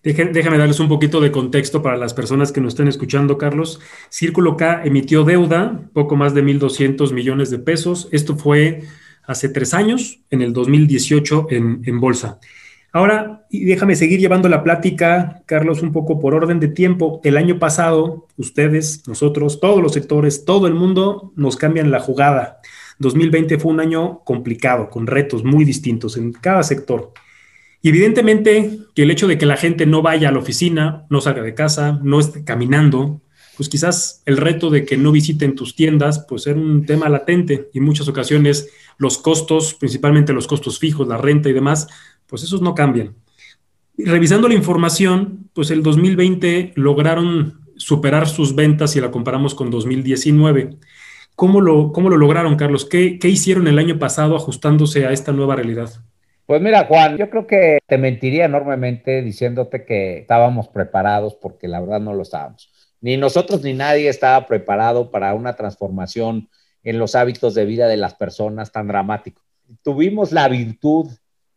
Déjame 0.03 0.57
darles 0.57 0.81
un 0.81 0.89
poquito 0.89 1.21
de 1.21 1.31
contexto 1.31 1.83
para 1.83 1.99
las 1.99 2.15
personas 2.15 2.53
que 2.53 2.63
nos 2.63 2.73
estén 2.73 2.89
escuchando, 2.89 3.37
Carlos. 3.37 3.81
Círculo 4.09 4.57
K 4.57 4.83
emitió 4.85 5.25
deuda, 5.25 5.91
poco 5.93 6.17
más 6.17 6.33
de 6.33 6.43
1.200 6.43 7.13
millones 7.13 7.51
de 7.51 7.59
pesos. 7.59 8.09
Esto 8.11 8.35
fue 8.35 8.85
hace 9.31 9.49
tres 9.49 9.75
años, 9.75 10.21
en 10.31 10.43
el 10.43 10.53
2018, 10.53 11.47
en, 11.51 11.83
en 11.85 12.01
bolsa. 12.01 12.39
Ahora, 12.93 13.47
y 13.49 13.65
déjame 13.65 13.95
seguir 13.95 14.19
llevando 14.19 14.49
la 14.49 14.65
plática, 14.65 15.43
Carlos, 15.47 15.83
un 15.83 15.93
poco 15.93 16.19
por 16.19 16.35
orden 16.35 16.59
de 16.59 16.67
tiempo. 16.67 17.21
El 17.23 17.37
año 17.37 17.61
pasado, 17.61 18.27
ustedes, 18.37 19.07
nosotros, 19.07 19.61
todos 19.61 19.81
los 19.81 19.93
sectores, 19.93 20.45
todo 20.45 20.67
el 20.67 20.75
mundo 20.75 21.33
nos 21.37 21.57
cambian 21.57 21.93
la 21.93 22.01
jugada. 22.01 22.61
2020 22.99 23.59
fue 23.59 23.73
un 23.73 23.81
año 23.81 24.21
complicado, 24.25 24.91
con 24.91 25.07
retos 25.07 25.45
muy 25.45 25.65
distintos 25.65 26.17
en 26.17 26.33
cada 26.33 26.65
sector. 26.65 27.13
Y 27.81 27.91
evidentemente 27.91 28.79
que 28.95 29.05
el 29.05 29.11
hecho 29.13 29.29
de 29.29 29.39
que 29.39 29.47
la 29.47 29.57
gente 29.57 29.87
no 29.87 30.03
vaya 30.03 30.29
a 30.29 30.33
la 30.33 30.41
oficina, 30.41 31.07
no 31.09 31.21
salga 31.21 31.43
de 31.43 31.55
casa, 31.55 32.01
no 32.03 32.19
esté 32.19 32.45
caminando, 32.45 33.23
pues 33.57 33.69
quizás 33.69 34.23
el 34.27 34.37
reto 34.37 34.69
de 34.69 34.85
que 34.85 34.97
no 34.97 35.13
visiten 35.13 35.55
tus 35.55 35.77
tiendas, 35.77 36.25
pues 36.29 36.47
era 36.47 36.59
un 36.59 36.85
tema 36.87 37.09
latente 37.09 37.69
y 37.73 37.79
en 37.79 37.85
muchas 37.85 38.09
ocasiones 38.09 38.69
los 39.01 39.17
costos, 39.17 39.73
principalmente 39.73 40.35
los 40.35 40.47
costos 40.47 40.79
fijos, 40.79 41.09
la 41.09 41.17
renta 41.17 41.49
y 41.49 41.55
demás, 41.55 41.89
pues 42.27 42.43
esos 42.43 42.61
no 42.61 42.75
cambian. 42.75 43.15
Revisando 43.97 44.47
la 44.47 44.55
información, 44.55 45.49
pues 45.55 45.71
el 45.71 45.83
2020 45.83 46.75
lograron 46.77 47.63
superar 47.77 48.29
sus 48.29 48.55
ventas 48.55 48.91
si 48.91 49.01
la 49.01 49.11
comparamos 49.11 49.55
con 49.55 49.71
2019. 49.71 50.77
¿Cómo 51.35 51.63
lo, 51.63 51.93
cómo 51.93 52.11
lo 52.11 52.19
lograron, 52.19 52.57
Carlos? 52.57 52.85
¿Qué, 52.85 53.19
¿Qué 53.19 53.29
hicieron 53.29 53.67
el 53.69 53.79
año 53.79 53.99
pasado 53.99 54.37
ajustándose 54.37 55.07
a 55.07 55.13
esta 55.13 55.33
nueva 55.33 55.57
realidad? 55.57 55.89
Pues 56.45 56.61
mira, 56.61 56.85
Juan, 56.85 57.17
yo 57.17 57.31
creo 57.31 57.47
que 57.47 57.79
te 57.87 57.97
mentiría 57.97 58.45
enormemente 58.45 59.23
diciéndote 59.23 59.87
que 59.87 60.19
estábamos 60.19 60.69
preparados 60.69 61.37
porque 61.37 61.69
la 61.69 61.81
verdad 61.81 62.01
no 62.01 62.13
lo 62.13 62.21
estábamos. 62.21 62.71
Ni 63.01 63.17
nosotros 63.17 63.63
ni 63.63 63.73
nadie 63.73 64.11
estaba 64.11 64.47
preparado 64.47 65.11
para 65.11 65.33
una 65.33 65.57
transformación 65.57 66.51
en 66.83 66.99
los 66.99 67.15
hábitos 67.15 67.55
de 67.55 67.65
vida 67.65 67.89
de 67.89 67.97
las 67.97 68.15
personas 68.15 68.73
tan 68.73 68.89
dramático. 68.89 69.43
Tuvimos 69.83 70.33
la 70.33 70.49
virtud, 70.49 71.11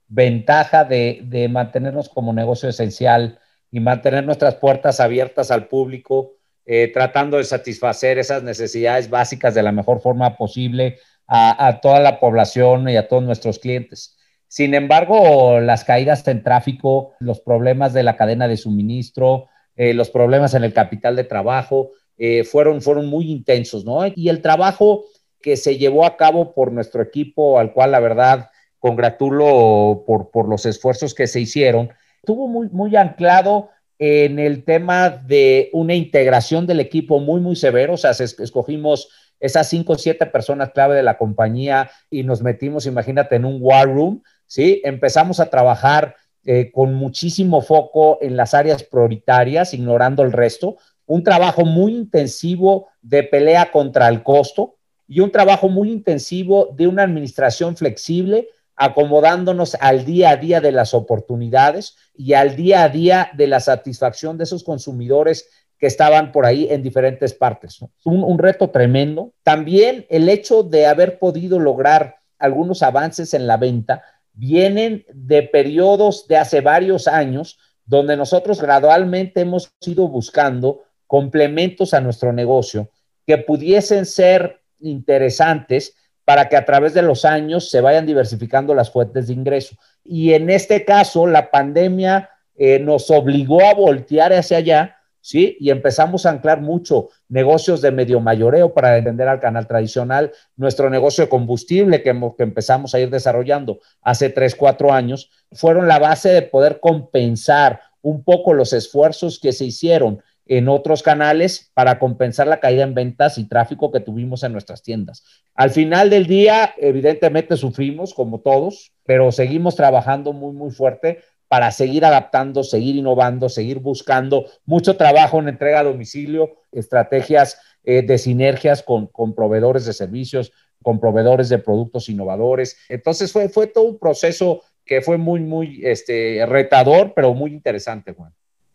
ventaja 0.08 0.84
de, 0.84 1.48
mantenernos 1.50 2.10
como 2.10 2.34
negocio 2.34 2.70
esencial 2.70 3.40
y 3.72 3.80
mantener 3.80 4.24
nuestras 4.26 4.56
puertas 4.56 5.00
abiertas 5.00 5.50
al 5.50 5.68
público, 5.68 6.34
eh, 6.66 6.92
tratando 6.94 7.38
de 7.38 7.44
satisfacer 7.44 8.20
esas 8.20 8.44
necesidades 8.44 9.10
básicas 9.10 9.54
de 9.54 9.64
la 9.64 9.72
mejor 9.72 10.02
forma 10.02 10.38
posible 10.38 11.00
a, 11.28 11.68
a 11.68 11.82
toda 11.82 12.00
la 12.00 12.20
población 12.20 12.88
y 12.90 12.98
a 12.98 13.08
todos 13.08 13.24
nuestros 13.24 13.60
clientes. 13.60 14.18
Sin 14.48 14.76
embargo, 14.76 15.60
las 15.60 15.84
caídas 15.84 16.28
en 16.28 16.44
tráfico, 16.44 17.14
los 17.20 17.40
problemas 17.40 17.92
de 17.92 18.04
la 18.04 18.16
cadena 18.16 18.48
de 18.48 18.56
suministro, 18.56 19.48
eh, 19.76 19.96
los 19.96 20.12
problemas 20.12 20.54
en 20.54 20.64
el 20.64 20.74
capital 20.74 21.16
de 21.16 21.24
trabajo, 21.24 21.92
eh, 22.18 22.44
fueron, 22.44 22.82
fueron 22.82 23.08
muy 23.08 23.32
intensos, 23.32 23.84
¿no? 23.86 24.02
Y 24.16 24.30
el 24.30 24.42
trabajo 24.42 25.06
que 25.44 25.58
se 25.58 25.78
llevó 25.78 26.06
a 26.06 26.18
cabo 26.18 26.56
por 26.56 26.72
nuestro 26.72 27.04
equipo, 27.04 27.60
al 27.60 27.74
cual 27.74 27.92
la 27.92 28.00
verdad 28.00 28.50
congratulo 28.80 30.04
por, 30.08 30.32
por 30.32 30.50
los 30.50 30.66
esfuerzos 30.66 31.14
que 31.14 31.28
se 31.28 31.40
hicieron, 31.40 31.92
estuvo 32.16 32.48
muy, 32.48 32.70
muy 32.70 32.96
anclado 32.96 33.70
en 34.00 34.40
el 34.40 34.64
tema 34.64 35.10
de 35.10 35.70
una 35.74 35.94
integración 35.94 36.66
del 36.66 36.80
equipo 36.80 37.20
muy, 37.20 37.40
muy 37.40 37.56
severo, 37.56 37.94
o 37.94 37.98
sea, 37.98 38.12
escogimos 38.12 39.10
esas 39.40 39.70
cinco 39.70 39.94
o 39.94 39.98
siete 39.98 40.26
personas 40.26 40.72
clave 40.72 40.96
de 40.96 41.04
la 41.04 41.18
compañía 41.18 41.92
y 42.10 42.24
nos 42.24 42.42
metimos, 42.42 42.88
imagínate, 42.88 43.36
en 43.36 43.46
un 43.46 43.60
war 43.62 43.88
room 43.88 44.24
¿sí? 44.48 44.82
Empezamos 44.84 45.40
a 45.40 45.50
trabajar 45.50 46.16
eh, 46.46 46.72
con 46.72 46.94
muchísimo 46.94 47.62
foco 47.62 48.20
en 48.22 48.38
las 48.38 48.54
áreas 48.54 48.84
prioritarias, 48.84 49.74
ignorando 49.74 50.24
el 50.24 50.32
resto, 50.32 50.78
un 51.06 51.24
trabajo 51.24 51.66
muy 51.66 51.96
intensivo 51.96 52.90
de 53.02 53.24
pelea 53.24 53.72
contra 53.72 54.08
el 54.08 54.24
costo 54.24 54.76
y 55.08 55.20
un 55.20 55.32
trabajo 55.32 55.70
muy 55.70 55.92
intensivo 55.92 56.74
de 56.76 56.88
una 56.88 57.04
administración 57.04 57.76
flexible, 57.76 58.50
acomodándonos 58.76 59.76
al 59.80 60.06
día 60.06 60.32
a 60.32 60.38
día 60.38 60.62
de 60.62 60.72
las 60.72 60.94
oportunidades 60.94 61.96
y 62.16 62.34
al 62.34 62.56
día 62.56 62.84
a 62.84 62.90
día 62.90 63.30
de 63.34 63.48
la 63.48 63.60
satisfacción 63.60 64.38
de 64.38 64.46
esos 64.46 64.64
consumidores 64.64 65.50
que 65.78 65.88
estaban 65.88 66.32
por 66.32 66.46
ahí 66.46 66.68
en 66.70 66.82
diferentes 66.82 67.34
partes. 67.34 67.80
Un, 68.04 68.24
un 68.24 68.40
reto 68.40 68.70
tremendo. 68.70 69.34
También 69.44 70.06
el 70.10 70.30
hecho 70.30 70.64
de 70.64 70.86
haber 70.86 71.20
podido 71.20 71.60
lograr 71.60 72.16
algunos 72.40 72.82
avances 72.84 73.34
en 73.34 73.48
la 73.48 73.58
venta 73.58 74.04
vienen 74.34 75.06
de 75.14 75.44
periodos 75.44 76.28
de 76.28 76.38
hace 76.38 76.62
varios 76.62 77.08
años 77.08 77.60
donde 77.86 78.18
nosotros 78.18 78.62
gradualmente 78.62 79.42
hemos 79.42 79.72
ido 79.86 80.08
buscando 80.08 80.84
complementos 81.06 81.94
a 81.94 82.02
nuestro 82.02 82.34
negocio 82.34 82.90
que 83.28 83.38
pudiesen 83.38 84.06
ser 84.06 84.63
interesantes 84.84 85.96
para 86.26 86.48
que 86.48 86.56
a 86.56 86.66
través 86.66 86.94
de 86.94 87.02
los 87.02 87.26
años 87.26 87.70
se 87.70 87.82
vayan 87.82 88.06
diversificando 88.06 88.76
las 88.76 88.92
fuentes 88.92 89.28
de 89.28 89.34
ingreso. 89.34 89.76
Y 90.04 90.34
en 90.34 90.50
este 90.50 90.86
caso, 90.86 91.28
la 91.28 91.52
pandemia 91.52 92.30
eh, 92.56 92.80
nos 92.80 93.10
obligó 93.10 93.66
a 93.66 93.74
voltear 93.74 94.32
hacia 94.32 94.58
allá 94.58 94.98
¿sí? 95.24 95.56
Y 95.60 95.72
empezamos 95.72 96.26
a 96.26 96.32
anclar 96.32 96.62
mucho 96.62 97.08
negocios 97.30 97.82
de 97.82 97.92
medio 97.92 98.20
mayoreo 98.20 98.74
para 98.74 98.94
atender 98.94 99.28
al 99.30 99.40
canal 99.40 99.66
tradicional, 99.66 100.34
nuestro 100.58 100.90
negocio 100.90 101.24
de 101.24 101.30
combustible 101.30 102.04
que, 102.04 102.12
que 102.38 102.44
empezamos 102.44 102.94
a 102.94 103.00
ir 103.00 103.10
desarrollando 103.10 103.80
hace 104.02 104.30
tres, 104.30 104.54
cuatro 104.54 104.92
años, 104.92 105.32
fueron 105.54 105.88
la 105.88 105.98
base 105.98 106.30
de 106.30 106.42
poder 106.42 106.80
compensar 106.82 107.80
un 108.02 108.24
poco 108.24 108.54
los 108.54 108.74
esfuerzos 108.74 109.40
que 109.40 109.54
se 109.54 109.64
hicieron 109.64 110.22
en 110.46 110.68
otros 110.68 111.04
canales 111.04 111.72
para 111.74 112.00
compensar 112.00 112.48
la 112.48 112.60
caída 112.60 112.84
en 112.84 112.94
ventas 112.94 113.38
y 113.38 113.48
tráfico 113.48 113.92
que 113.92 114.00
tuvimos 114.00 114.44
en 114.44 114.52
nuestras 114.52 114.84
tiendas. 114.84 115.24
Al 115.56 115.72
final 115.72 116.10
del 116.10 116.28
día, 116.28 116.74
evidentemente 116.78 117.56
sufrimos 117.56 118.14
como 118.14 118.42
todos, 118.42 118.92
pero 119.06 119.32
seguimos 119.32 119.76
trabajando 119.76 120.34
muy, 120.34 120.54
muy 120.54 120.72
fuerte 120.72 121.20
para 121.48 121.72
seguir 121.72 122.04
adaptando, 122.04 122.64
seguir 122.64 122.96
innovando, 122.96 123.48
seguir 123.48 123.80
buscando 123.80 124.46
mucho 124.66 124.98
trabajo 124.98 125.40
en 125.40 125.50
entrega 125.50 125.82
a 125.82 125.84
domicilio, 125.84 126.52
estrategias 126.72 127.60
eh, 127.84 128.02
de 128.02 128.18
sinergias 128.18 128.82
con, 128.82 129.10
proveedores 129.36 129.86
de 129.86 129.94
servicios, 129.94 130.52
con 130.82 131.00
proveedores 131.00 131.50
de 131.50 131.60
productos 131.60 132.10
innovadores. 132.10 132.78
Entonces 132.90 133.32
fue, 133.32 133.50
fue 133.50 133.68
todo 133.68 133.86
un 133.86 134.00
proceso 134.00 134.64
que 134.86 135.02
fue 135.02 135.18
muy, 135.18 135.42
muy 135.42 135.82
este, 135.84 136.46
retador, 136.46 137.14
pero 137.16 137.34
muy 137.34 137.54
interesante, 137.54 138.14
Juan. 138.14 138.34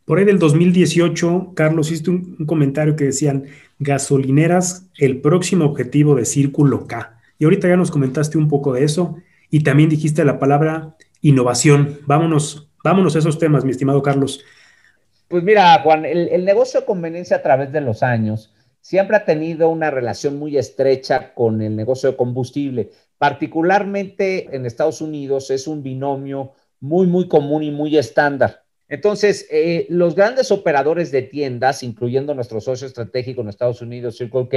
Por 0.08 0.18
ahí 0.18 0.24
del 0.24 0.40
2018, 0.40 1.52
Carlos, 1.54 1.92
hiciste 1.92 2.10
un, 2.10 2.44
comentario 2.46 2.96
que 2.96 3.04
decían 3.04 3.44
gasolineras, 3.78 4.88
el 4.98 5.20
próximo 5.20 5.66
objetivo 5.66 6.16
de 6.16 6.24
Círculo 6.24 6.88
K. 6.88 7.20
Y 7.38 7.44
ahorita 7.44 7.68
ya 7.68 7.76
nos 7.76 7.92
comentaste 7.92 8.38
un 8.38 8.48
poco 8.48 8.72
de 8.72 8.82
eso 8.82 9.18
y 9.48 9.62
también 9.62 9.88
dijiste 9.88 10.24
la 10.24 10.40
palabra 10.40 10.96
innovación. 11.22 12.00
Vámonos 12.06 12.68
Vámonos 12.84 13.16
a 13.16 13.18
esos 13.18 13.38
temas, 13.38 13.64
mi 13.64 13.70
estimado 13.70 14.02
Carlos. 14.02 14.44
Pues 15.28 15.42
mira, 15.42 15.80
Juan, 15.82 16.04
el, 16.04 16.44
negocio 16.44 16.80
de 16.80 16.86
conveniencia 16.86 17.36
a 17.36 17.42
través 17.42 17.72
de 17.72 17.80
los 17.80 18.02
años 18.02 18.54
siempre 18.80 19.16
ha 19.16 19.24
tenido 19.24 19.68
una 19.68 19.90
relación 19.90 20.38
muy 20.38 20.56
estrecha 20.56 21.34
con 21.34 21.60
el 21.60 21.76
negocio 21.76 22.10
de 22.10 22.16
combustible. 22.16 22.90
Particularmente 23.18 24.54
en 24.54 24.64
Estados 24.64 25.00
Unidos 25.00 25.50
es 25.50 25.66
un 25.66 25.82
binomio 25.82 26.52
muy, 26.80 27.06
muy 27.06 27.28
común 27.28 27.62
y 27.62 27.70
muy 27.70 27.98
estándar. 27.98 28.62
Entonces, 28.88 29.46
eh, 29.50 29.86
los 29.90 30.14
grandes 30.14 30.50
operadores 30.50 31.10
de 31.10 31.22
tiendas, 31.22 31.82
incluyendo 31.82 32.34
nuestro 32.34 32.60
socio 32.60 32.86
estratégico 32.86 33.42
en 33.42 33.48
Estados 33.48 33.82
Unidos, 33.82 34.16
Circle 34.16 34.48
K, 34.48 34.56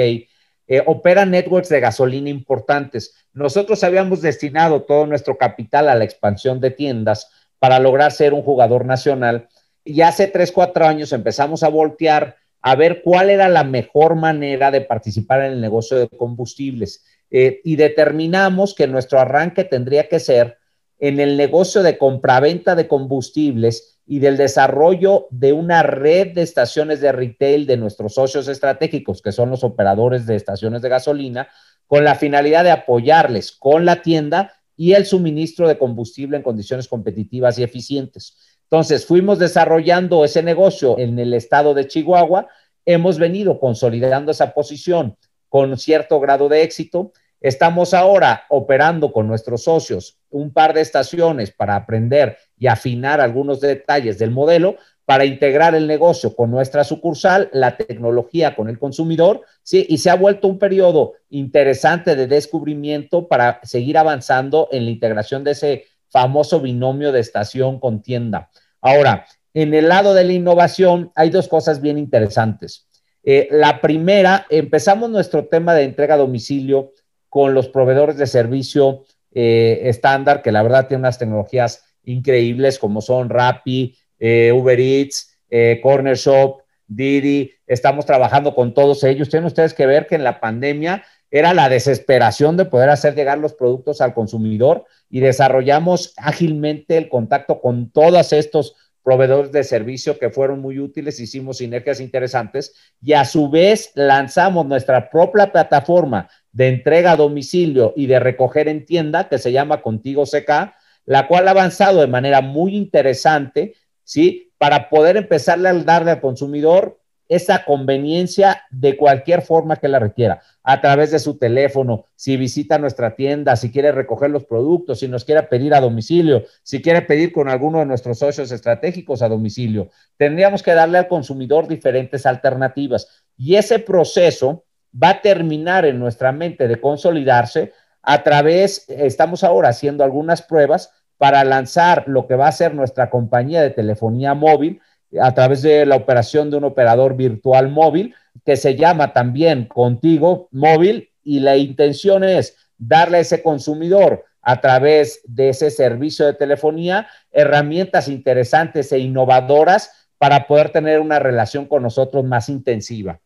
eh, 0.67 0.81
operan 0.85 1.31
networks 1.31 1.69
de 1.69 1.81
gasolina 1.81 2.29
importantes. 2.29 3.27
Nosotros 3.33 3.83
habíamos 3.83 4.21
destinado 4.21 4.83
todo 4.83 5.05
nuestro 5.05 5.37
capital 5.37 5.89
a 5.89 5.95
la 5.95 6.05
expansión 6.05 6.61
de 6.61 6.71
tiendas 6.71 7.29
para 7.59 7.79
lograr 7.79 8.11
ser 8.11 8.33
un 8.33 8.41
jugador 8.41 8.85
nacional. 8.85 9.49
Y 9.83 10.01
hace 10.01 10.27
tres, 10.27 10.51
cuatro 10.51 10.85
años 10.85 11.11
empezamos 11.11 11.63
a 11.63 11.69
voltear 11.69 12.37
a 12.61 12.75
ver 12.75 13.01
cuál 13.03 13.29
era 13.29 13.49
la 13.49 13.63
mejor 13.63 14.15
manera 14.15 14.71
de 14.71 14.81
participar 14.81 15.41
en 15.41 15.53
el 15.53 15.61
negocio 15.61 15.97
de 15.97 16.07
combustibles. 16.07 17.03
Eh, 17.29 17.59
y 17.63 17.75
determinamos 17.75 18.73
que 18.75 18.87
nuestro 18.87 19.19
arranque 19.19 19.63
tendría 19.63 20.07
que 20.07 20.19
ser 20.19 20.57
en 21.01 21.19
el 21.19 21.35
negocio 21.35 21.83
de 21.83 21.97
compraventa 21.97 22.75
de 22.75 22.87
combustibles 22.87 23.99
y 24.05 24.19
del 24.19 24.37
desarrollo 24.37 25.27
de 25.31 25.51
una 25.51 25.83
red 25.83 26.33
de 26.33 26.43
estaciones 26.43 27.01
de 27.01 27.11
retail 27.11 27.65
de 27.65 27.75
nuestros 27.75 28.13
socios 28.13 28.47
estratégicos, 28.47 29.21
que 29.21 29.31
son 29.31 29.49
los 29.49 29.63
operadores 29.63 30.27
de 30.27 30.35
estaciones 30.35 30.81
de 30.81 30.89
gasolina, 30.89 31.49
con 31.87 32.03
la 32.03 32.15
finalidad 32.15 32.63
de 32.63 32.71
apoyarles 32.71 33.51
con 33.51 33.83
la 33.83 34.01
tienda 34.03 34.53
y 34.77 34.93
el 34.93 35.05
suministro 35.05 35.67
de 35.67 35.77
combustible 35.77 36.37
en 36.37 36.43
condiciones 36.43 36.87
competitivas 36.87 37.57
y 37.57 37.63
eficientes. 37.63 38.37
Entonces, 38.63 39.05
fuimos 39.05 39.39
desarrollando 39.39 40.23
ese 40.23 40.43
negocio 40.43 40.97
en 40.97 41.19
el 41.19 41.33
estado 41.33 41.73
de 41.73 41.87
Chihuahua, 41.87 42.47
hemos 42.85 43.17
venido 43.17 43.59
consolidando 43.59 44.31
esa 44.31 44.53
posición 44.53 45.17
con 45.49 45.77
cierto 45.77 46.19
grado 46.19 46.47
de 46.47 46.63
éxito. 46.63 47.11
Estamos 47.41 47.95
ahora 47.95 48.45
operando 48.49 49.11
con 49.11 49.27
nuestros 49.27 49.63
socios 49.63 50.19
un 50.29 50.53
par 50.53 50.75
de 50.75 50.81
estaciones 50.81 51.51
para 51.51 51.75
aprender 51.75 52.37
y 52.57 52.67
afinar 52.67 53.19
algunos 53.19 53.59
detalles 53.59 54.19
del 54.19 54.29
modelo 54.29 54.75
para 55.05 55.25
integrar 55.25 55.73
el 55.73 55.87
negocio 55.87 56.35
con 56.35 56.51
nuestra 56.51 56.83
sucursal, 56.83 57.49
la 57.51 57.75
tecnología 57.75 58.55
con 58.55 58.69
el 58.69 58.77
consumidor, 58.77 59.41
¿sí? 59.63 59.87
Y 59.89 59.97
se 59.97 60.11
ha 60.11 60.15
vuelto 60.15 60.47
un 60.47 60.59
periodo 60.59 61.13
interesante 61.29 62.15
de 62.15 62.27
descubrimiento 62.27 63.27
para 63.27 63.59
seguir 63.63 63.97
avanzando 63.97 64.69
en 64.71 64.85
la 64.85 64.91
integración 64.91 65.43
de 65.43 65.51
ese 65.51 65.85
famoso 66.09 66.61
binomio 66.61 67.11
de 67.11 67.21
estación 67.21 67.79
con 67.79 68.03
tienda. 68.03 68.51
Ahora, 68.81 69.25
en 69.53 69.73
el 69.73 69.89
lado 69.89 70.13
de 70.13 70.23
la 70.23 70.33
innovación 70.33 71.11
hay 71.15 71.31
dos 71.31 71.47
cosas 71.47 71.81
bien 71.81 71.97
interesantes. 71.97 72.87
Eh, 73.23 73.47
la 73.51 73.81
primera, 73.81 74.45
empezamos 74.49 75.09
nuestro 75.09 75.45
tema 75.47 75.73
de 75.73 75.83
entrega 75.83 76.15
a 76.15 76.17
domicilio 76.19 76.91
con 77.31 77.53
los 77.53 77.69
proveedores 77.69 78.17
de 78.17 78.27
servicio 78.27 79.05
eh, 79.31 79.83
estándar, 79.85 80.41
que 80.41 80.51
la 80.51 80.61
verdad 80.63 80.89
tienen 80.89 81.05
unas 81.05 81.17
tecnologías 81.17 81.85
increíbles 82.03 82.77
como 82.77 82.99
son 82.99 83.29
Rappi, 83.29 83.97
eh, 84.19 84.51
Uber 84.53 84.77
Eats, 84.77 85.39
eh, 85.49 85.79
Corner 85.81 86.17
Shop, 86.17 86.57
Didi, 86.85 87.53
estamos 87.65 88.05
trabajando 88.05 88.53
con 88.53 88.73
todos 88.73 89.05
ellos. 89.05 89.29
Tienen 89.29 89.47
ustedes 89.47 89.73
que 89.73 89.85
ver 89.85 90.07
que 90.07 90.15
en 90.15 90.25
la 90.25 90.41
pandemia 90.41 91.05
era 91.29 91.53
la 91.53 91.69
desesperación 91.69 92.57
de 92.57 92.65
poder 92.65 92.89
hacer 92.89 93.15
llegar 93.15 93.37
los 93.37 93.53
productos 93.53 94.01
al 94.01 94.13
consumidor 94.13 94.83
y 95.09 95.21
desarrollamos 95.21 96.13
ágilmente 96.17 96.97
el 96.97 97.07
contacto 97.07 97.61
con 97.61 97.91
todos 97.91 98.33
estos 98.33 98.75
proveedores 99.03 99.51
de 99.51 99.63
servicio 99.63 100.19
que 100.19 100.29
fueron 100.29 100.59
muy 100.59 100.79
útiles, 100.79 101.19
hicimos 101.19 101.57
sinergias 101.57 101.99
interesantes 101.99 102.73
y 103.01 103.13
a 103.13 103.25
su 103.25 103.49
vez 103.49 103.91
lanzamos 103.95 104.65
nuestra 104.65 105.09
propia 105.09 105.51
plataforma 105.51 106.29
de 106.51 106.67
entrega 106.69 107.13
a 107.13 107.15
domicilio 107.15 107.93
y 107.95 108.05
de 108.05 108.19
recoger 108.19 108.67
en 108.67 108.85
tienda 108.85 109.27
que 109.27 109.39
se 109.39 109.51
llama 109.51 109.81
Contigo 109.81 110.23
CK, 110.25 110.73
la 111.05 111.27
cual 111.27 111.47
ha 111.47 111.51
avanzado 111.51 112.01
de 112.01 112.07
manera 112.07 112.41
muy 112.41 112.75
interesante, 112.75 113.73
¿sí? 114.03 114.53
Para 114.57 114.89
poder 114.89 115.17
empezarle 115.17 115.69
a 115.69 115.73
darle 115.73 116.11
al 116.11 116.21
consumidor 116.21 117.00
esa 117.31 117.63
conveniencia 117.63 118.63
de 118.71 118.97
cualquier 118.97 119.41
forma 119.41 119.77
que 119.77 119.87
la 119.87 119.99
requiera, 119.99 120.41
a 120.63 120.81
través 120.81 121.11
de 121.11 121.19
su 121.19 121.37
teléfono, 121.37 122.03
si 122.13 122.35
visita 122.35 122.77
nuestra 122.77 123.15
tienda, 123.15 123.55
si 123.55 123.71
quiere 123.71 123.93
recoger 123.93 124.29
los 124.29 124.43
productos, 124.43 124.99
si 124.99 125.07
nos 125.07 125.23
quiere 125.23 125.41
pedir 125.43 125.73
a 125.73 125.79
domicilio, 125.79 126.43
si 126.61 126.81
quiere 126.81 127.03
pedir 127.03 127.31
con 127.31 127.47
alguno 127.47 127.79
de 127.79 127.85
nuestros 127.85 128.19
socios 128.19 128.51
estratégicos 128.51 129.21
a 129.21 129.29
domicilio. 129.29 129.87
Tendríamos 130.17 130.61
que 130.61 130.73
darle 130.73 130.97
al 130.97 131.07
consumidor 131.07 131.69
diferentes 131.69 132.25
alternativas 132.25 133.23
y 133.37 133.55
ese 133.55 133.79
proceso 133.79 134.65
va 135.01 135.11
a 135.11 135.21
terminar 135.21 135.85
en 135.85 135.99
nuestra 135.99 136.33
mente 136.33 136.67
de 136.67 136.81
consolidarse 136.81 137.71
a 138.01 138.23
través, 138.23 138.89
estamos 138.89 139.45
ahora 139.45 139.69
haciendo 139.69 140.03
algunas 140.03 140.41
pruebas 140.41 140.91
para 141.17 141.45
lanzar 141.45 142.03
lo 142.07 142.27
que 142.27 142.35
va 142.35 142.49
a 142.49 142.51
ser 142.51 142.75
nuestra 142.75 143.09
compañía 143.09 143.61
de 143.61 143.69
telefonía 143.69 144.33
móvil, 144.33 144.81
a 145.19 145.33
través 145.33 145.61
de 145.61 145.85
la 145.85 145.95
operación 145.95 146.49
de 146.49 146.57
un 146.57 146.63
operador 146.63 147.15
virtual 147.15 147.69
móvil 147.69 148.15
que 148.45 148.55
se 148.55 148.75
llama 148.75 149.13
también 149.13 149.65
Contigo 149.65 150.47
Móvil 150.51 151.09
y 151.23 151.39
la 151.39 151.57
intención 151.57 152.23
es 152.23 152.55
darle 152.77 153.17
a 153.17 153.21
ese 153.21 153.43
consumidor 153.43 154.25
a 154.41 154.59
través 154.59 155.21
de 155.25 155.49
ese 155.49 155.69
servicio 155.69 156.25
de 156.25 156.33
telefonía 156.33 157.07
herramientas 157.31 158.07
interesantes 158.07 158.91
e 158.91 158.99
innovadoras 158.99 160.09
para 160.17 160.47
poder 160.47 160.69
tener 160.69 160.99
una 160.99 161.19
relación 161.19 161.65
con 161.65 161.83
nosotros 161.83 162.23
más 162.23 162.49
intensiva. 162.49 163.19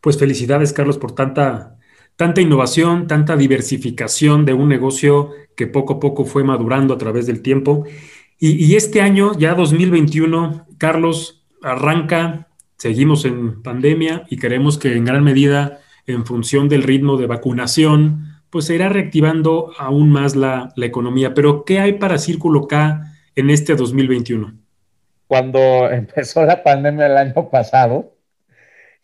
Pues 0.00 0.18
felicidades, 0.18 0.72
Carlos, 0.72 0.98
por 0.98 1.14
tanta, 1.14 1.78
tanta 2.16 2.40
innovación, 2.40 3.06
tanta 3.06 3.36
diversificación 3.36 4.44
de 4.44 4.52
un 4.52 4.68
negocio 4.68 5.30
que 5.56 5.66
poco 5.66 5.94
a 5.94 6.00
poco 6.00 6.24
fue 6.24 6.42
madurando 6.42 6.94
a 6.94 6.98
través 6.98 7.26
del 7.26 7.40
tiempo. 7.42 7.84
Y, 8.44 8.74
este 8.74 9.00
año, 9.00 9.38
ya 9.38 9.54
2021, 9.54 10.66
Carlos, 10.76 11.46
arranca, 11.62 12.48
seguimos 12.76 13.24
en 13.24 13.62
pandemia 13.62 14.24
y 14.30 14.36
queremos 14.36 14.78
que 14.78 14.96
en 14.96 15.04
gran 15.04 15.22
medida, 15.22 15.78
en 16.08 16.26
función 16.26 16.68
del 16.68 16.82
ritmo 16.82 17.16
de 17.16 17.28
vacunación, 17.28 18.42
pues 18.50 18.64
se 18.64 18.74
irá 18.74 18.88
reactivando 18.88 19.70
aún 19.78 20.10
más 20.10 20.34
la, 20.34 20.72
la 20.74 20.86
economía. 20.86 21.34
Pero, 21.34 21.64
¿qué 21.64 21.78
hay 21.78 21.92
para 21.92 22.18
Círculo 22.18 22.66
K 22.66 23.14
en 23.36 23.48
este 23.48 23.76
2021? 23.76 24.58
Cuando 25.28 25.60
empezó 25.92 26.44
la 26.44 26.64
pandemia 26.64 27.06
el 27.06 27.18
año 27.18 27.48
pasado, 27.48 28.16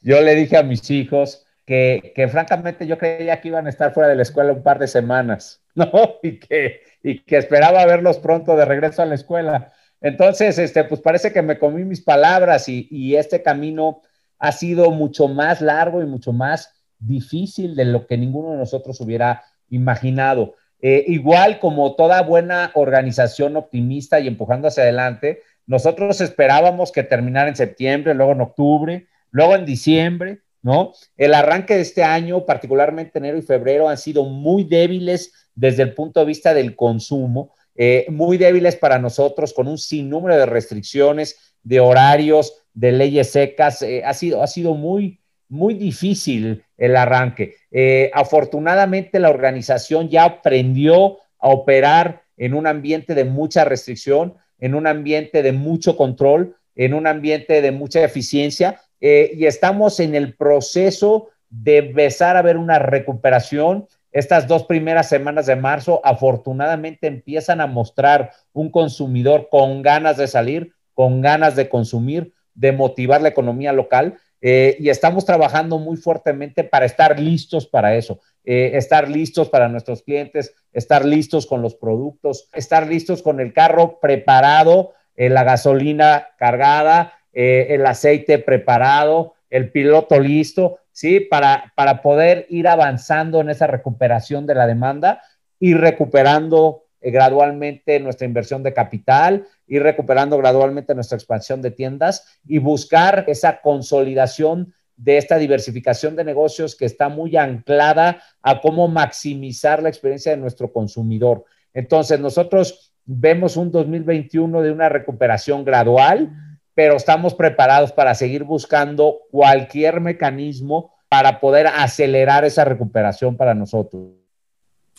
yo 0.00 0.20
le 0.20 0.34
dije 0.34 0.56
a 0.56 0.64
mis 0.64 0.90
hijos 0.90 1.46
que, 1.64 2.12
que, 2.16 2.26
francamente 2.26 2.88
yo 2.88 2.98
creía 2.98 3.40
que 3.40 3.46
iban 3.46 3.66
a 3.66 3.70
estar 3.70 3.94
fuera 3.94 4.08
de 4.08 4.16
la 4.16 4.22
escuela 4.22 4.52
un 4.52 4.64
par 4.64 4.80
de 4.80 4.88
semanas, 4.88 5.62
¿no? 5.76 5.88
Y 6.24 6.40
que 6.40 6.87
y 7.02 7.20
que 7.20 7.36
esperaba 7.36 7.84
verlos 7.86 8.18
pronto 8.18 8.56
de 8.56 8.64
regreso 8.64 9.02
a 9.02 9.06
la 9.06 9.14
escuela. 9.14 9.72
Entonces, 10.00 10.58
este, 10.58 10.84
pues 10.84 11.00
parece 11.00 11.32
que 11.32 11.42
me 11.42 11.58
comí 11.58 11.84
mis 11.84 12.00
palabras 12.00 12.68
y, 12.68 13.16
este 13.16 13.42
camino 13.42 14.02
ha 14.38 14.52
sido 14.52 14.90
mucho 14.90 15.26
más 15.26 15.60
largo 15.60 16.02
y 16.02 16.06
mucho 16.06 16.32
más 16.32 16.72
difícil 16.98 17.74
de 17.74 17.84
lo 17.84 18.06
que 18.06 18.16
ninguno 18.16 18.52
de 18.52 18.58
nosotros 18.58 19.00
hubiera 19.00 19.42
imaginado. 19.68 20.54
Eh, 20.80 21.04
igual 21.08 21.58
como 21.58 21.96
toda 21.96 22.22
buena 22.22 22.70
organización 22.74 23.56
optimista 23.56 24.20
y 24.20 24.28
empujando 24.28 24.68
hacia 24.68 24.84
adelante, 24.84 25.42
nosotros 25.66 26.20
esperábamos 26.20 26.92
que 26.92 27.02
terminara 27.02 27.48
en 27.48 27.56
septiembre, 27.56 28.14
luego 28.14 28.32
en 28.32 28.40
octubre, 28.40 29.08
luego 29.30 29.56
en 29.56 29.66
diciembre, 29.66 30.42
¿no? 30.62 30.92
El 31.16 31.34
arranque 31.34 31.74
de 31.74 31.82
este 31.82 32.02
año, 32.02 32.44
particularmente 32.44 33.18
enero 33.18 33.38
y 33.38 33.42
febrero, 33.42 33.88
han 33.88 33.98
sido 33.98 34.24
muy 34.24 34.64
débiles 34.64 35.32
desde 35.54 35.82
el 35.82 35.94
punto 35.94 36.20
de 36.20 36.26
vista 36.26 36.54
del 36.54 36.76
consumo, 36.76 37.54
eh, 37.74 38.06
muy 38.08 38.38
débiles 38.38 38.76
para 38.76 38.98
nosotros, 38.98 39.52
con 39.52 39.68
un 39.68 39.78
sinnúmero 39.78 40.36
de 40.36 40.46
restricciones, 40.46 41.54
de 41.62 41.80
horarios, 41.80 42.64
de 42.74 42.92
leyes 42.92 43.30
secas. 43.30 43.82
Eh, 43.82 44.02
ha, 44.04 44.14
sido, 44.14 44.42
ha 44.42 44.46
sido 44.46 44.74
muy, 44.74 45.20
muy 45.48 45.74
difícil 45.74 46.64
el 46.76 46.96
arranque. 46.96 47.54
Eh, 47.70 48.10
afortunadamente, 48.14 49.20
la 49.20 49.30
organización 49.30 50.08
ya 50.08 50.24
aprendió 50.24 51.18
a 51.38 51.48
operar 51.48 52.22
en 52.36 52.54
un 52.54 52.66
ambiente 52.66 53.14
de 53.14 53.24
mucha 53.24 53.64
restricción, 53.64 54.34
en 54.58 54.74
un 54.74 54.86
ambiente 54.86 55.42
de 55.42 55.52
mucho 55.52 55.96
control, 55.96 56.56
en 56.74 56.94
un 56.94 57.06
ambiente 57.06 57.60
de 57.60 57.72
mucha 57.72 58.04
eficiencia, 58.04 58.80
y 59.00 59.46
estamos 59.46 60.00
en 60.00 60.14
el 60.14 60.34
proceso 60.34 61.28
de 61.50 61.78
empezar 61.78 62.36
a 62.36 62.42
ver 62.42 62.56
una 62.56 62.78
recuperación 62.78 63.86
estas 64.12 64.48
dos 64.48 64.64
primeras 64.64 65.08
semanas 65.08 65.46
de 65.46 65.56
marzo 65.56 66.00
afortunadamente 66.02 67.06
empiezan 67.06 67.60
a 67.60 67.66
mostrar 67.66 68.32
un 68.52 68.70
consumidor 68.70 69.48
con 69.50 69.82
ganas 69.82 70.16
de 70.16 70.26
salir, 70.26 70.72
con 70.94 71.20
ganas 71.20 71.56
de 71.56 71.68
consumir, 71.68 72.32
de 72.54 72.72
motivar 72.72 73.20
la 73.20 73.28
economía 73.28 73.72
local. 73.72 74.18
Eh, 74.40 74.76
y 74.78 74.88
estamos 74.88 75.24
trabajando 75.24 75.78
muy 75.78 75.96
fuertemente 75.96 76.64
para 76.64 76.86
estar 76.86 77.18
listos 77.18 77.66
para 77.66 77.96
eso, 77.96 78.20
eh, 78.44 78.72
estar 78.74 79.08
listos 79.10 79.48
para 79.48 79.68
nuestros 79.68 80.02
clientes, 80.02 80.54
estar 80.72 81.04
listos 81.04 81.44
con 81.46 81.60
los 81.60 81.74
productos, 81.74 82.48
estar 82.54 82.86
listos 82.86 83.20
con 83.20 83.40
el 83.40 83.52
carro 83.52 83.98
preparado, 84.00 84.92
eh, 85.16 85.28
la 85.28 85.42
gasolina 85.42 86.28
cargada, 86.38 87.14
el 87.32 87.86
aceite 87.86 88.38
preparado, 88.38 89.34
el 89.50 89.70
piloto 89.70 90.18
listo, 90.18 90.78
¿sí? 90.92 91.20
Para, 91.20 91.72
para 91.76 92.02
poder 92.02 92.46
ir 92.48 92.68
avanzando 92.68 93.40
en 93.40 93.50
esa 93.50 93.66
recuperación 93.66 94.46
de 94.46 94.54
la 94.54 94.66
demanda 94.66 95.22
y 95.60 95.74
recuperando 95.74 96.84
eh, 97.00 97.10
gradualmente 97.10 98.00
nuestra 98.00 98.26
inversión 98.26 98.62
de 98.62 98.74
capital, 98.74 99.46
y 99.68 99.78
recuperando 99.78 100.38
gradualmente 100.38 100.94
nuestra 100.94 101.16
expansión 101.16 101.60
de 101.62 101.70
tiendas 101.70 102.40
y 102.46 102.58
buscar 102.58 103.24
esa 103.28 103.60
consolidación 103.60 104.74
de 104.96 105.18
esta 105.18 105.36
diversificación 105.36 106.16
de 106.16 106.24
negocios 106.24 106.74
que 106.74 106.86
está 106.86 107.08
muy 107.08 107.36
anclada 107.36 108.20
a 108.42 108.60
cómo 108.60 108.88
maximizar 108.88 109.80
la 109.82 109.90
experiencia 109.90 110.32
de 110.32 110.38
nuestro 110.38 110.72
consumidor. 110.72 111.44
Entonces, 111.72 112.18
nosotros 112.18 112.92
vemos 113.04 113.56
un 113.56 113.70
2021 113.70 114.62
de 114.62 114.72
una 114.72 114.88
recuperación 114.88 115.64
gradual, 115.64 116.30
pero 116.78 116.94
estamos 116.94 117.34
preparados 117.34 117.90
para 117.90 118.14
seguir 118.14 118.44
buscando 118.44 119.22
cualquier 119.32 120.00
mecanismo 120.00 120.92
para 121.08 121.40
poder 121.40 121.66
acelerar 121.66 122.44
esa 122.44 122.64
recuperación 122.64 123.36
para 123.36 123.52
nosotros. 123.52 124.12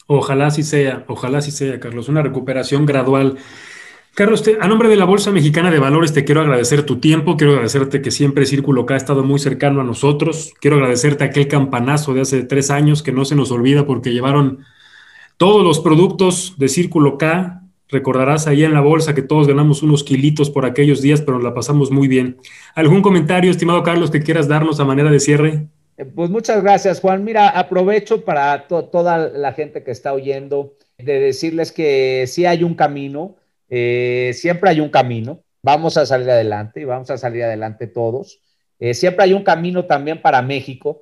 Ojalá 0.05 0.47
así 0.47 0.63
sea, 0.63 1.05
ojalá 1.07 1.37
así 1.37 1.51
sea, 1.51 1.79
Carlos, 1.79 2.09
una 2.09 2.21
recuperación 2.21 2.85
gradual. 2.85 3.37
Carlos, 4.13 4.43
a 4.59 4.67
nombre 4.67 4.89
de 4.89 4.97
la 4.97 5.05
Bolsa 5.05 5.31
Mexicana 5.31 5.71
de 5.71 5.79
Valores 5.79 6.11
te 6.11 6.25
quiero 6.25 6.41
agradecer 6.41 6.83
tu 6.83 6.99
tiempo, 6.99 7.37
quiero 7.37 7.53
agradecerte 7.53 8.01
que 8.01 8.11
siempre 8.11 8.45
Círculo 8.45 8.85
K 8.85 8.95
ha 8.95 8.97
estado 8.97 9.23
muy 9.23 9.39
cercano 9.39 9.79
a 9.79 9.85
nosotros, 9.85 10.53
quiero 10.59 10.75
agradecerte 10.75 11.23
aquel 11.23 11.47
campanazo 11.47 12.13
de 12.13 12.19
hace 12.19 12.43
tres 12.43 12.71
años 12.71 13.01
que 13.03 13.13
no 13.13 13.23
se 13.23 13.37
nos 13.37 13.51
olvida 13.51 13.85
porque 13.85 14.11
llevaron 14.11 14.65
todos 15.37 15.63
los 15.63 15.79
productos 15.79 16.55
de 16.57 16.67
Círculo 16.67 17.17
K 17.17 17.61
Recordarás 17.91 18.45
ahí 18.45 18.63
en 18.63 18.73
la 18.73 18.81
bolsa 18.81 19.15
que 19.15 19.23
todos 19.23 19.47
ganamos 19.47 19.81
unos 19.81 20.03
kilitos 20.03 20.51
por 20.51 20.63
aquellos 20.65 21.01
días, 21.01 21.21
pero 21.21 21.39
la 21.39 21.55
pasamos 21.55 21.89
muy 21.89 22.07
bien. 22.07 22.37
¿Algún 22.75 23.01
comentario, 23.01 23.49
estimado 23.49 23.81
Carlos, 23.81 24.11
que 24.11 24.21
quieras 24.21 24.47
darnos 24.47 24.79
a 24.79 24.85
manera 24.85 25.09
de 25.09 25.19
cierre? 25.19 25.65
Eh, 25.97 26.05
pues 26.05 26.29
muchas 26.29 26.61
gracias, 26.61 27.01
Juan. 27.01 27.23
Mira, 27.23 27.49
aprovecho 27.49 28.23
para 28.23 28.67
toda 28.67 29.29
la 29.29 29.53
gente 29.53 29.83
que 29.83 29.89
está 29.89 30.13
oyendo 30.13 30.75
de 30.99 31.19
decirles 31.19 31.71
que 31.71 32.25
sí 32.27 32.45
hay 32.45 32.63
un 32.63 32.75
camino, 32.75 33.37
eh, 33.69 34.33
siempre 34.35 34.69
hay 34.69 34.81
un 34.81 34.89
camino. 34.89 35.41
Vamos 35.63 35.97
a 35.97 36.05
salir 36.05 36.29
adelante 36.29 36.81
y 36.81 36.85
vamos 36.85 37.09
a 37.09 37.17
salir 37.17 37.43
adelante 37.43 37.87
todos. 37.87 38.39
Eh, 38.77 38.93
siempre 38.93 39.23
hay 39.25 39.33
un 39.33 39.43
camino 39.43 39.85
también 39.85 40.21
para 40.21 40.41
México, 40.43 41.01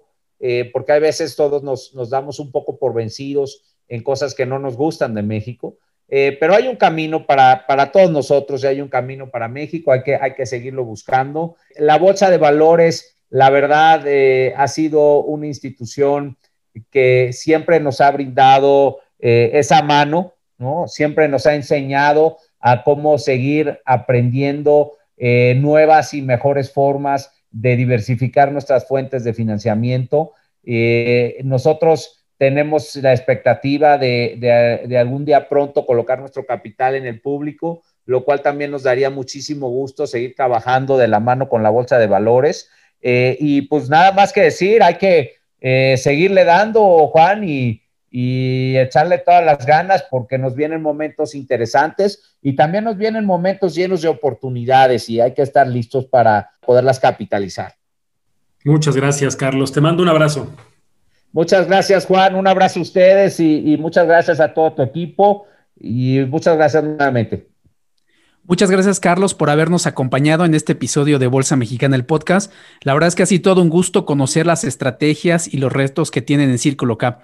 porque 0.71 0.91
a 0.91 0.99
veces 0.99 1.35
todos 1.35 1.63
nos, 1.63 1.95
nos 1.95 2.11
damos 2.11 2.39
un 2.39 2.51
poco 2.51 2.77
por 2.77 2.93
vencidos 2.93 3.63
en 3.87 4.03
cosas 4.03 4.35
que 4.35 4.45
no 4.45 4.59
nos 4.59 4.77
gustan 4.77 5.15
de 5.15 5.23
México 5.23 5.79
eh, 6.09 6.37
pero 6.39 6.55
hay 6.55 6.67
un 6.67 6.77
camino 6.77 7.25
para, 7.25 7.65
para, 7.67 7.91
todos 7.91 8.09
nosotros 8.09 8.63
y 8.63 8.67
hay 8.67 8.81
un 8.81 8.87
camino 8.87 9.29
para 9.29 9.49
México, 9.49 9.91
hay 9.91 10.03
que, 10.03 10.15
hay 10.15 10.33
que 10.33 10.45
seguirlo 10.45 10.85
buscando. 10.85 11.57
La 11.75 11.97
Bolsa 11.97 12.29
de 12.29 12.37
Valores, 12.37 13.17
la 13.29 13.49
verdad, 13.49 14.03
eh, 14.05 14.53
ha 14.55 14.69
sido 14.69 15.19
una 15.23 15.47
institución 15.47 16.37
que 16.91 17.31
siempre 17.33 17.79
nos 17.81 17.99
ha 17.99 18.11
brindado 18.11 18.99
eh, 19.19 19.51
esa 19.55 19.81
mano, 19.81 20.35
¿no? 20.57 20.87
Siempre 20.87 21.27
nos 21.27 21.45
ha 21.45 21.55
enseñado 21.55 22.37
a 22.59 22.83
cómo 22.83 23.17
seguir 23.17 23.79
aprendiendo 23.85 24.93
nuevas 25.19 26.13
y 26.13 26.21
mejores 26.21 26.71
formas 26.71 27.31
de 27.49 27.75
diversificar 27.75 28.51
nuestras 28.51 28.87
fuentes 28.87 29.23
de 29.23 29.33
financiamiento. 29.33 30.33
nosotros 31.43 32.16
tenemos 32.37 32.95
la 32.97 33.13
expectativa 33.13 33.97
de, 33.97 34.97
algún 34.99 35.25
día 35.25 35.49
pronto 35.49 35.85
colocar 35.85 36.19
nuestro 36.19 36.45
capital 36.45 36.95
en 36.95 37.05
el 37.05 37.19
público 37.19 37.83
lo 38.07 38.23
cual 38.23 38.41
también 38.41 38.71
nos 38.71 38.83
daría 38.83 39.09
muchísimo 39.09 39.69
gusto 39.69 40.07
seguir 40.07 40.33
trabajando 40.33 40.97
de 40.97 41.09
la 41.09 41.19
mano 41.19 41.49
con 41.49 41.61
la 41.61 41.69
Bolsa 41.69 41.99
de 41.99 42.07
Valores. 42.07 42.69
Eh, 43.01 43.37
y 43.39 43.63
pues 43.63 43.89
nada 43.89 44.13
más 44.13 44.31
que 44.31 44.43
decir, 44.43 44.81
hay 44.81 44.95
que 44.95 45.35
eh, 45.59 45.95
seguirle 45.97 46.45
dando, 46.45 47.07
Juan, 47.07 47.43
y, 47.43 47.83
y 48.09 48.77
echarle 48.77 49.17
todas 49.17 49.43
las 49.43 49.65
ganas 49.65 50.05
porque 50.09 50.37
nos 50.37 50.55
vienen 50.55 50.81
momentos 50.81 51.35
interesantes 51.35 52.37
y 52.41 52.55
también 52.55 52.85
nos 52.85 52.97
vienen 52.97 53.25
momentos 53.25 53.75
llenos 53.75 54.01
de 54.01 54.07
oportunidades 54.07 55.09
y 55.09 55.19
hay 55.19 55.33
que 55.33 55.41
estar 55.41 55.67
listos 55.67 56.05
para 56.05 56.51
poderlas 56.65 57.01
capitalizar. 57.01 57.73
Muchas 58.63 58.95
gracias, 58.95 59.35
Carlos. 59.35 59.73
Te 59.73 59.81
mando 59.81 60.01
un 60.01 60.09
abrazo. 60.09 60.49
Muchas 61.31 61.67
gracias, 61.67 62.05
Juan. 62.05 62.35
Un 62.35 62.47
abrazo 62.47 62.79
a 62.79 62.81
ustedes 62.81 63.39
y, 63.39 63.77
muchas 63.77 64.07
gracias 64.07 64.39
a 64.39 64.53
todo 64.53 64.73
tu 64.73 64.81
equipo 64.81 65.45
y 65.79 66.19
muchas 66.27 66.57
gracias 66.57 66.83
nuevamente. 66.83 67.47
Muchas 68.43 68.71
gracias, 68.71 69.01
Carlos, 69.01 69.33
por 69.33 69.49
habernos 69.49 69.87
acompañado 69.87 70.45
en 70.45 70.55
este 70.55 70.71
episodio 70.71 71.19
de 71.19 71.27
Bolsa 71.27 71.57
Mexicana, 71.57 71.97
el 71.97 72.05
podcast. 72.05 72.51
La 72.81 72.93
verdad 72.93 73.09
es 73.09 73.15
que 73.15 73.23
ha 73.23 73.25
sido 73.25 73.41
todo 73.41 73.61
un 73.61 73.69
gusto 73.69 74.05
conocer 74.05 74.45
las 74.45 74.63
estrategias 74.63 75.53
y 75.53 75.57
los 75.57 75.73
retos 75.73 76.11
que 76.11 76.21
tienen 76.21 76.49
en 76.49 76.57
Círculo 76.57 76.97
K. 76.97 77.19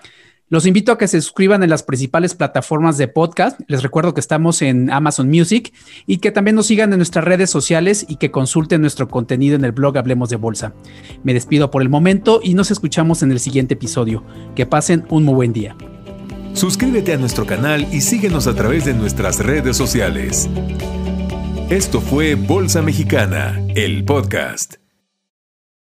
Los 0.54 0.68
invito 0.68 0.92
a 0.92 1.00
que 1.00 1.08
se 1.08 1.20
suscriban 1.20 1.64
en 1.64 1.72
las 1.72 1.82
principales 1.82 2.36
plataformas 2.36 3.00
de 3.00 3.08
podcast. 3.08 3.60
Les 3.66 3.82
recuerdo 3.82 4.14
que 4.14 4.20
estamos 4.20 4.62
en 4.62 4.92
Amazon 4.92 5.28
Music 5.28 5.74
y 6.06 6.18
que 6.18 6.30
también 6.30 6.56
nos 6.56 6.68
sigan 6.68 6.94
en 6.94 7.00
nuestras 7.00 7.26
redes 7.26 7.50
sociales 7.50 8.06
y 8.08 8.18
que 8.18 8.30
consulten 8.30 8.80
nuestro 8.80 9.08
contenido 9.08 9.56
en 9.56 9.66
el 9.66 9.72
blog 9.72 9.98
Hablemos 9.98 10.30
de 10.30 10.36
Bolsa. 10.36 10.76
Me 11.24 11.34
despido 11.34 11.72
por 11.72 11.82
el 11.82 11.90
momento 11.90 12.40
y 12.44 12.54
nos 12.54 12.70
escuchamos 12.70 13.24
en 13.24 13.32
el 13.32 13.40
siguiente 13.40 13.74
episodio. 13.74 14.24
Que 14.54 14.68
pasen 14.68 15.08
un 15.10 15.24
muy 15.24 15.34
buen 15.34 15.54
día. 15.54 15.76
Suscríbete 16.54 17.14
a 17.14 17.18
nuestro 17.18 17.48
canal 17.48 17.88
y 17.92 18.02
síguenos 18.02 18.46
a 18.46 18.54
través 18.54 18.86
de 18.86 18.94
nuestras 18.94 19.40
redes 19.40 19.76
sociales. 19.76 20.48
Esto 21.72 22.00
fue 22.00 22.36
Bolsa 22.36 22.84
Mexicana, 22.84 23.60
el 23.74 24.06
podcast. 24.06 24.83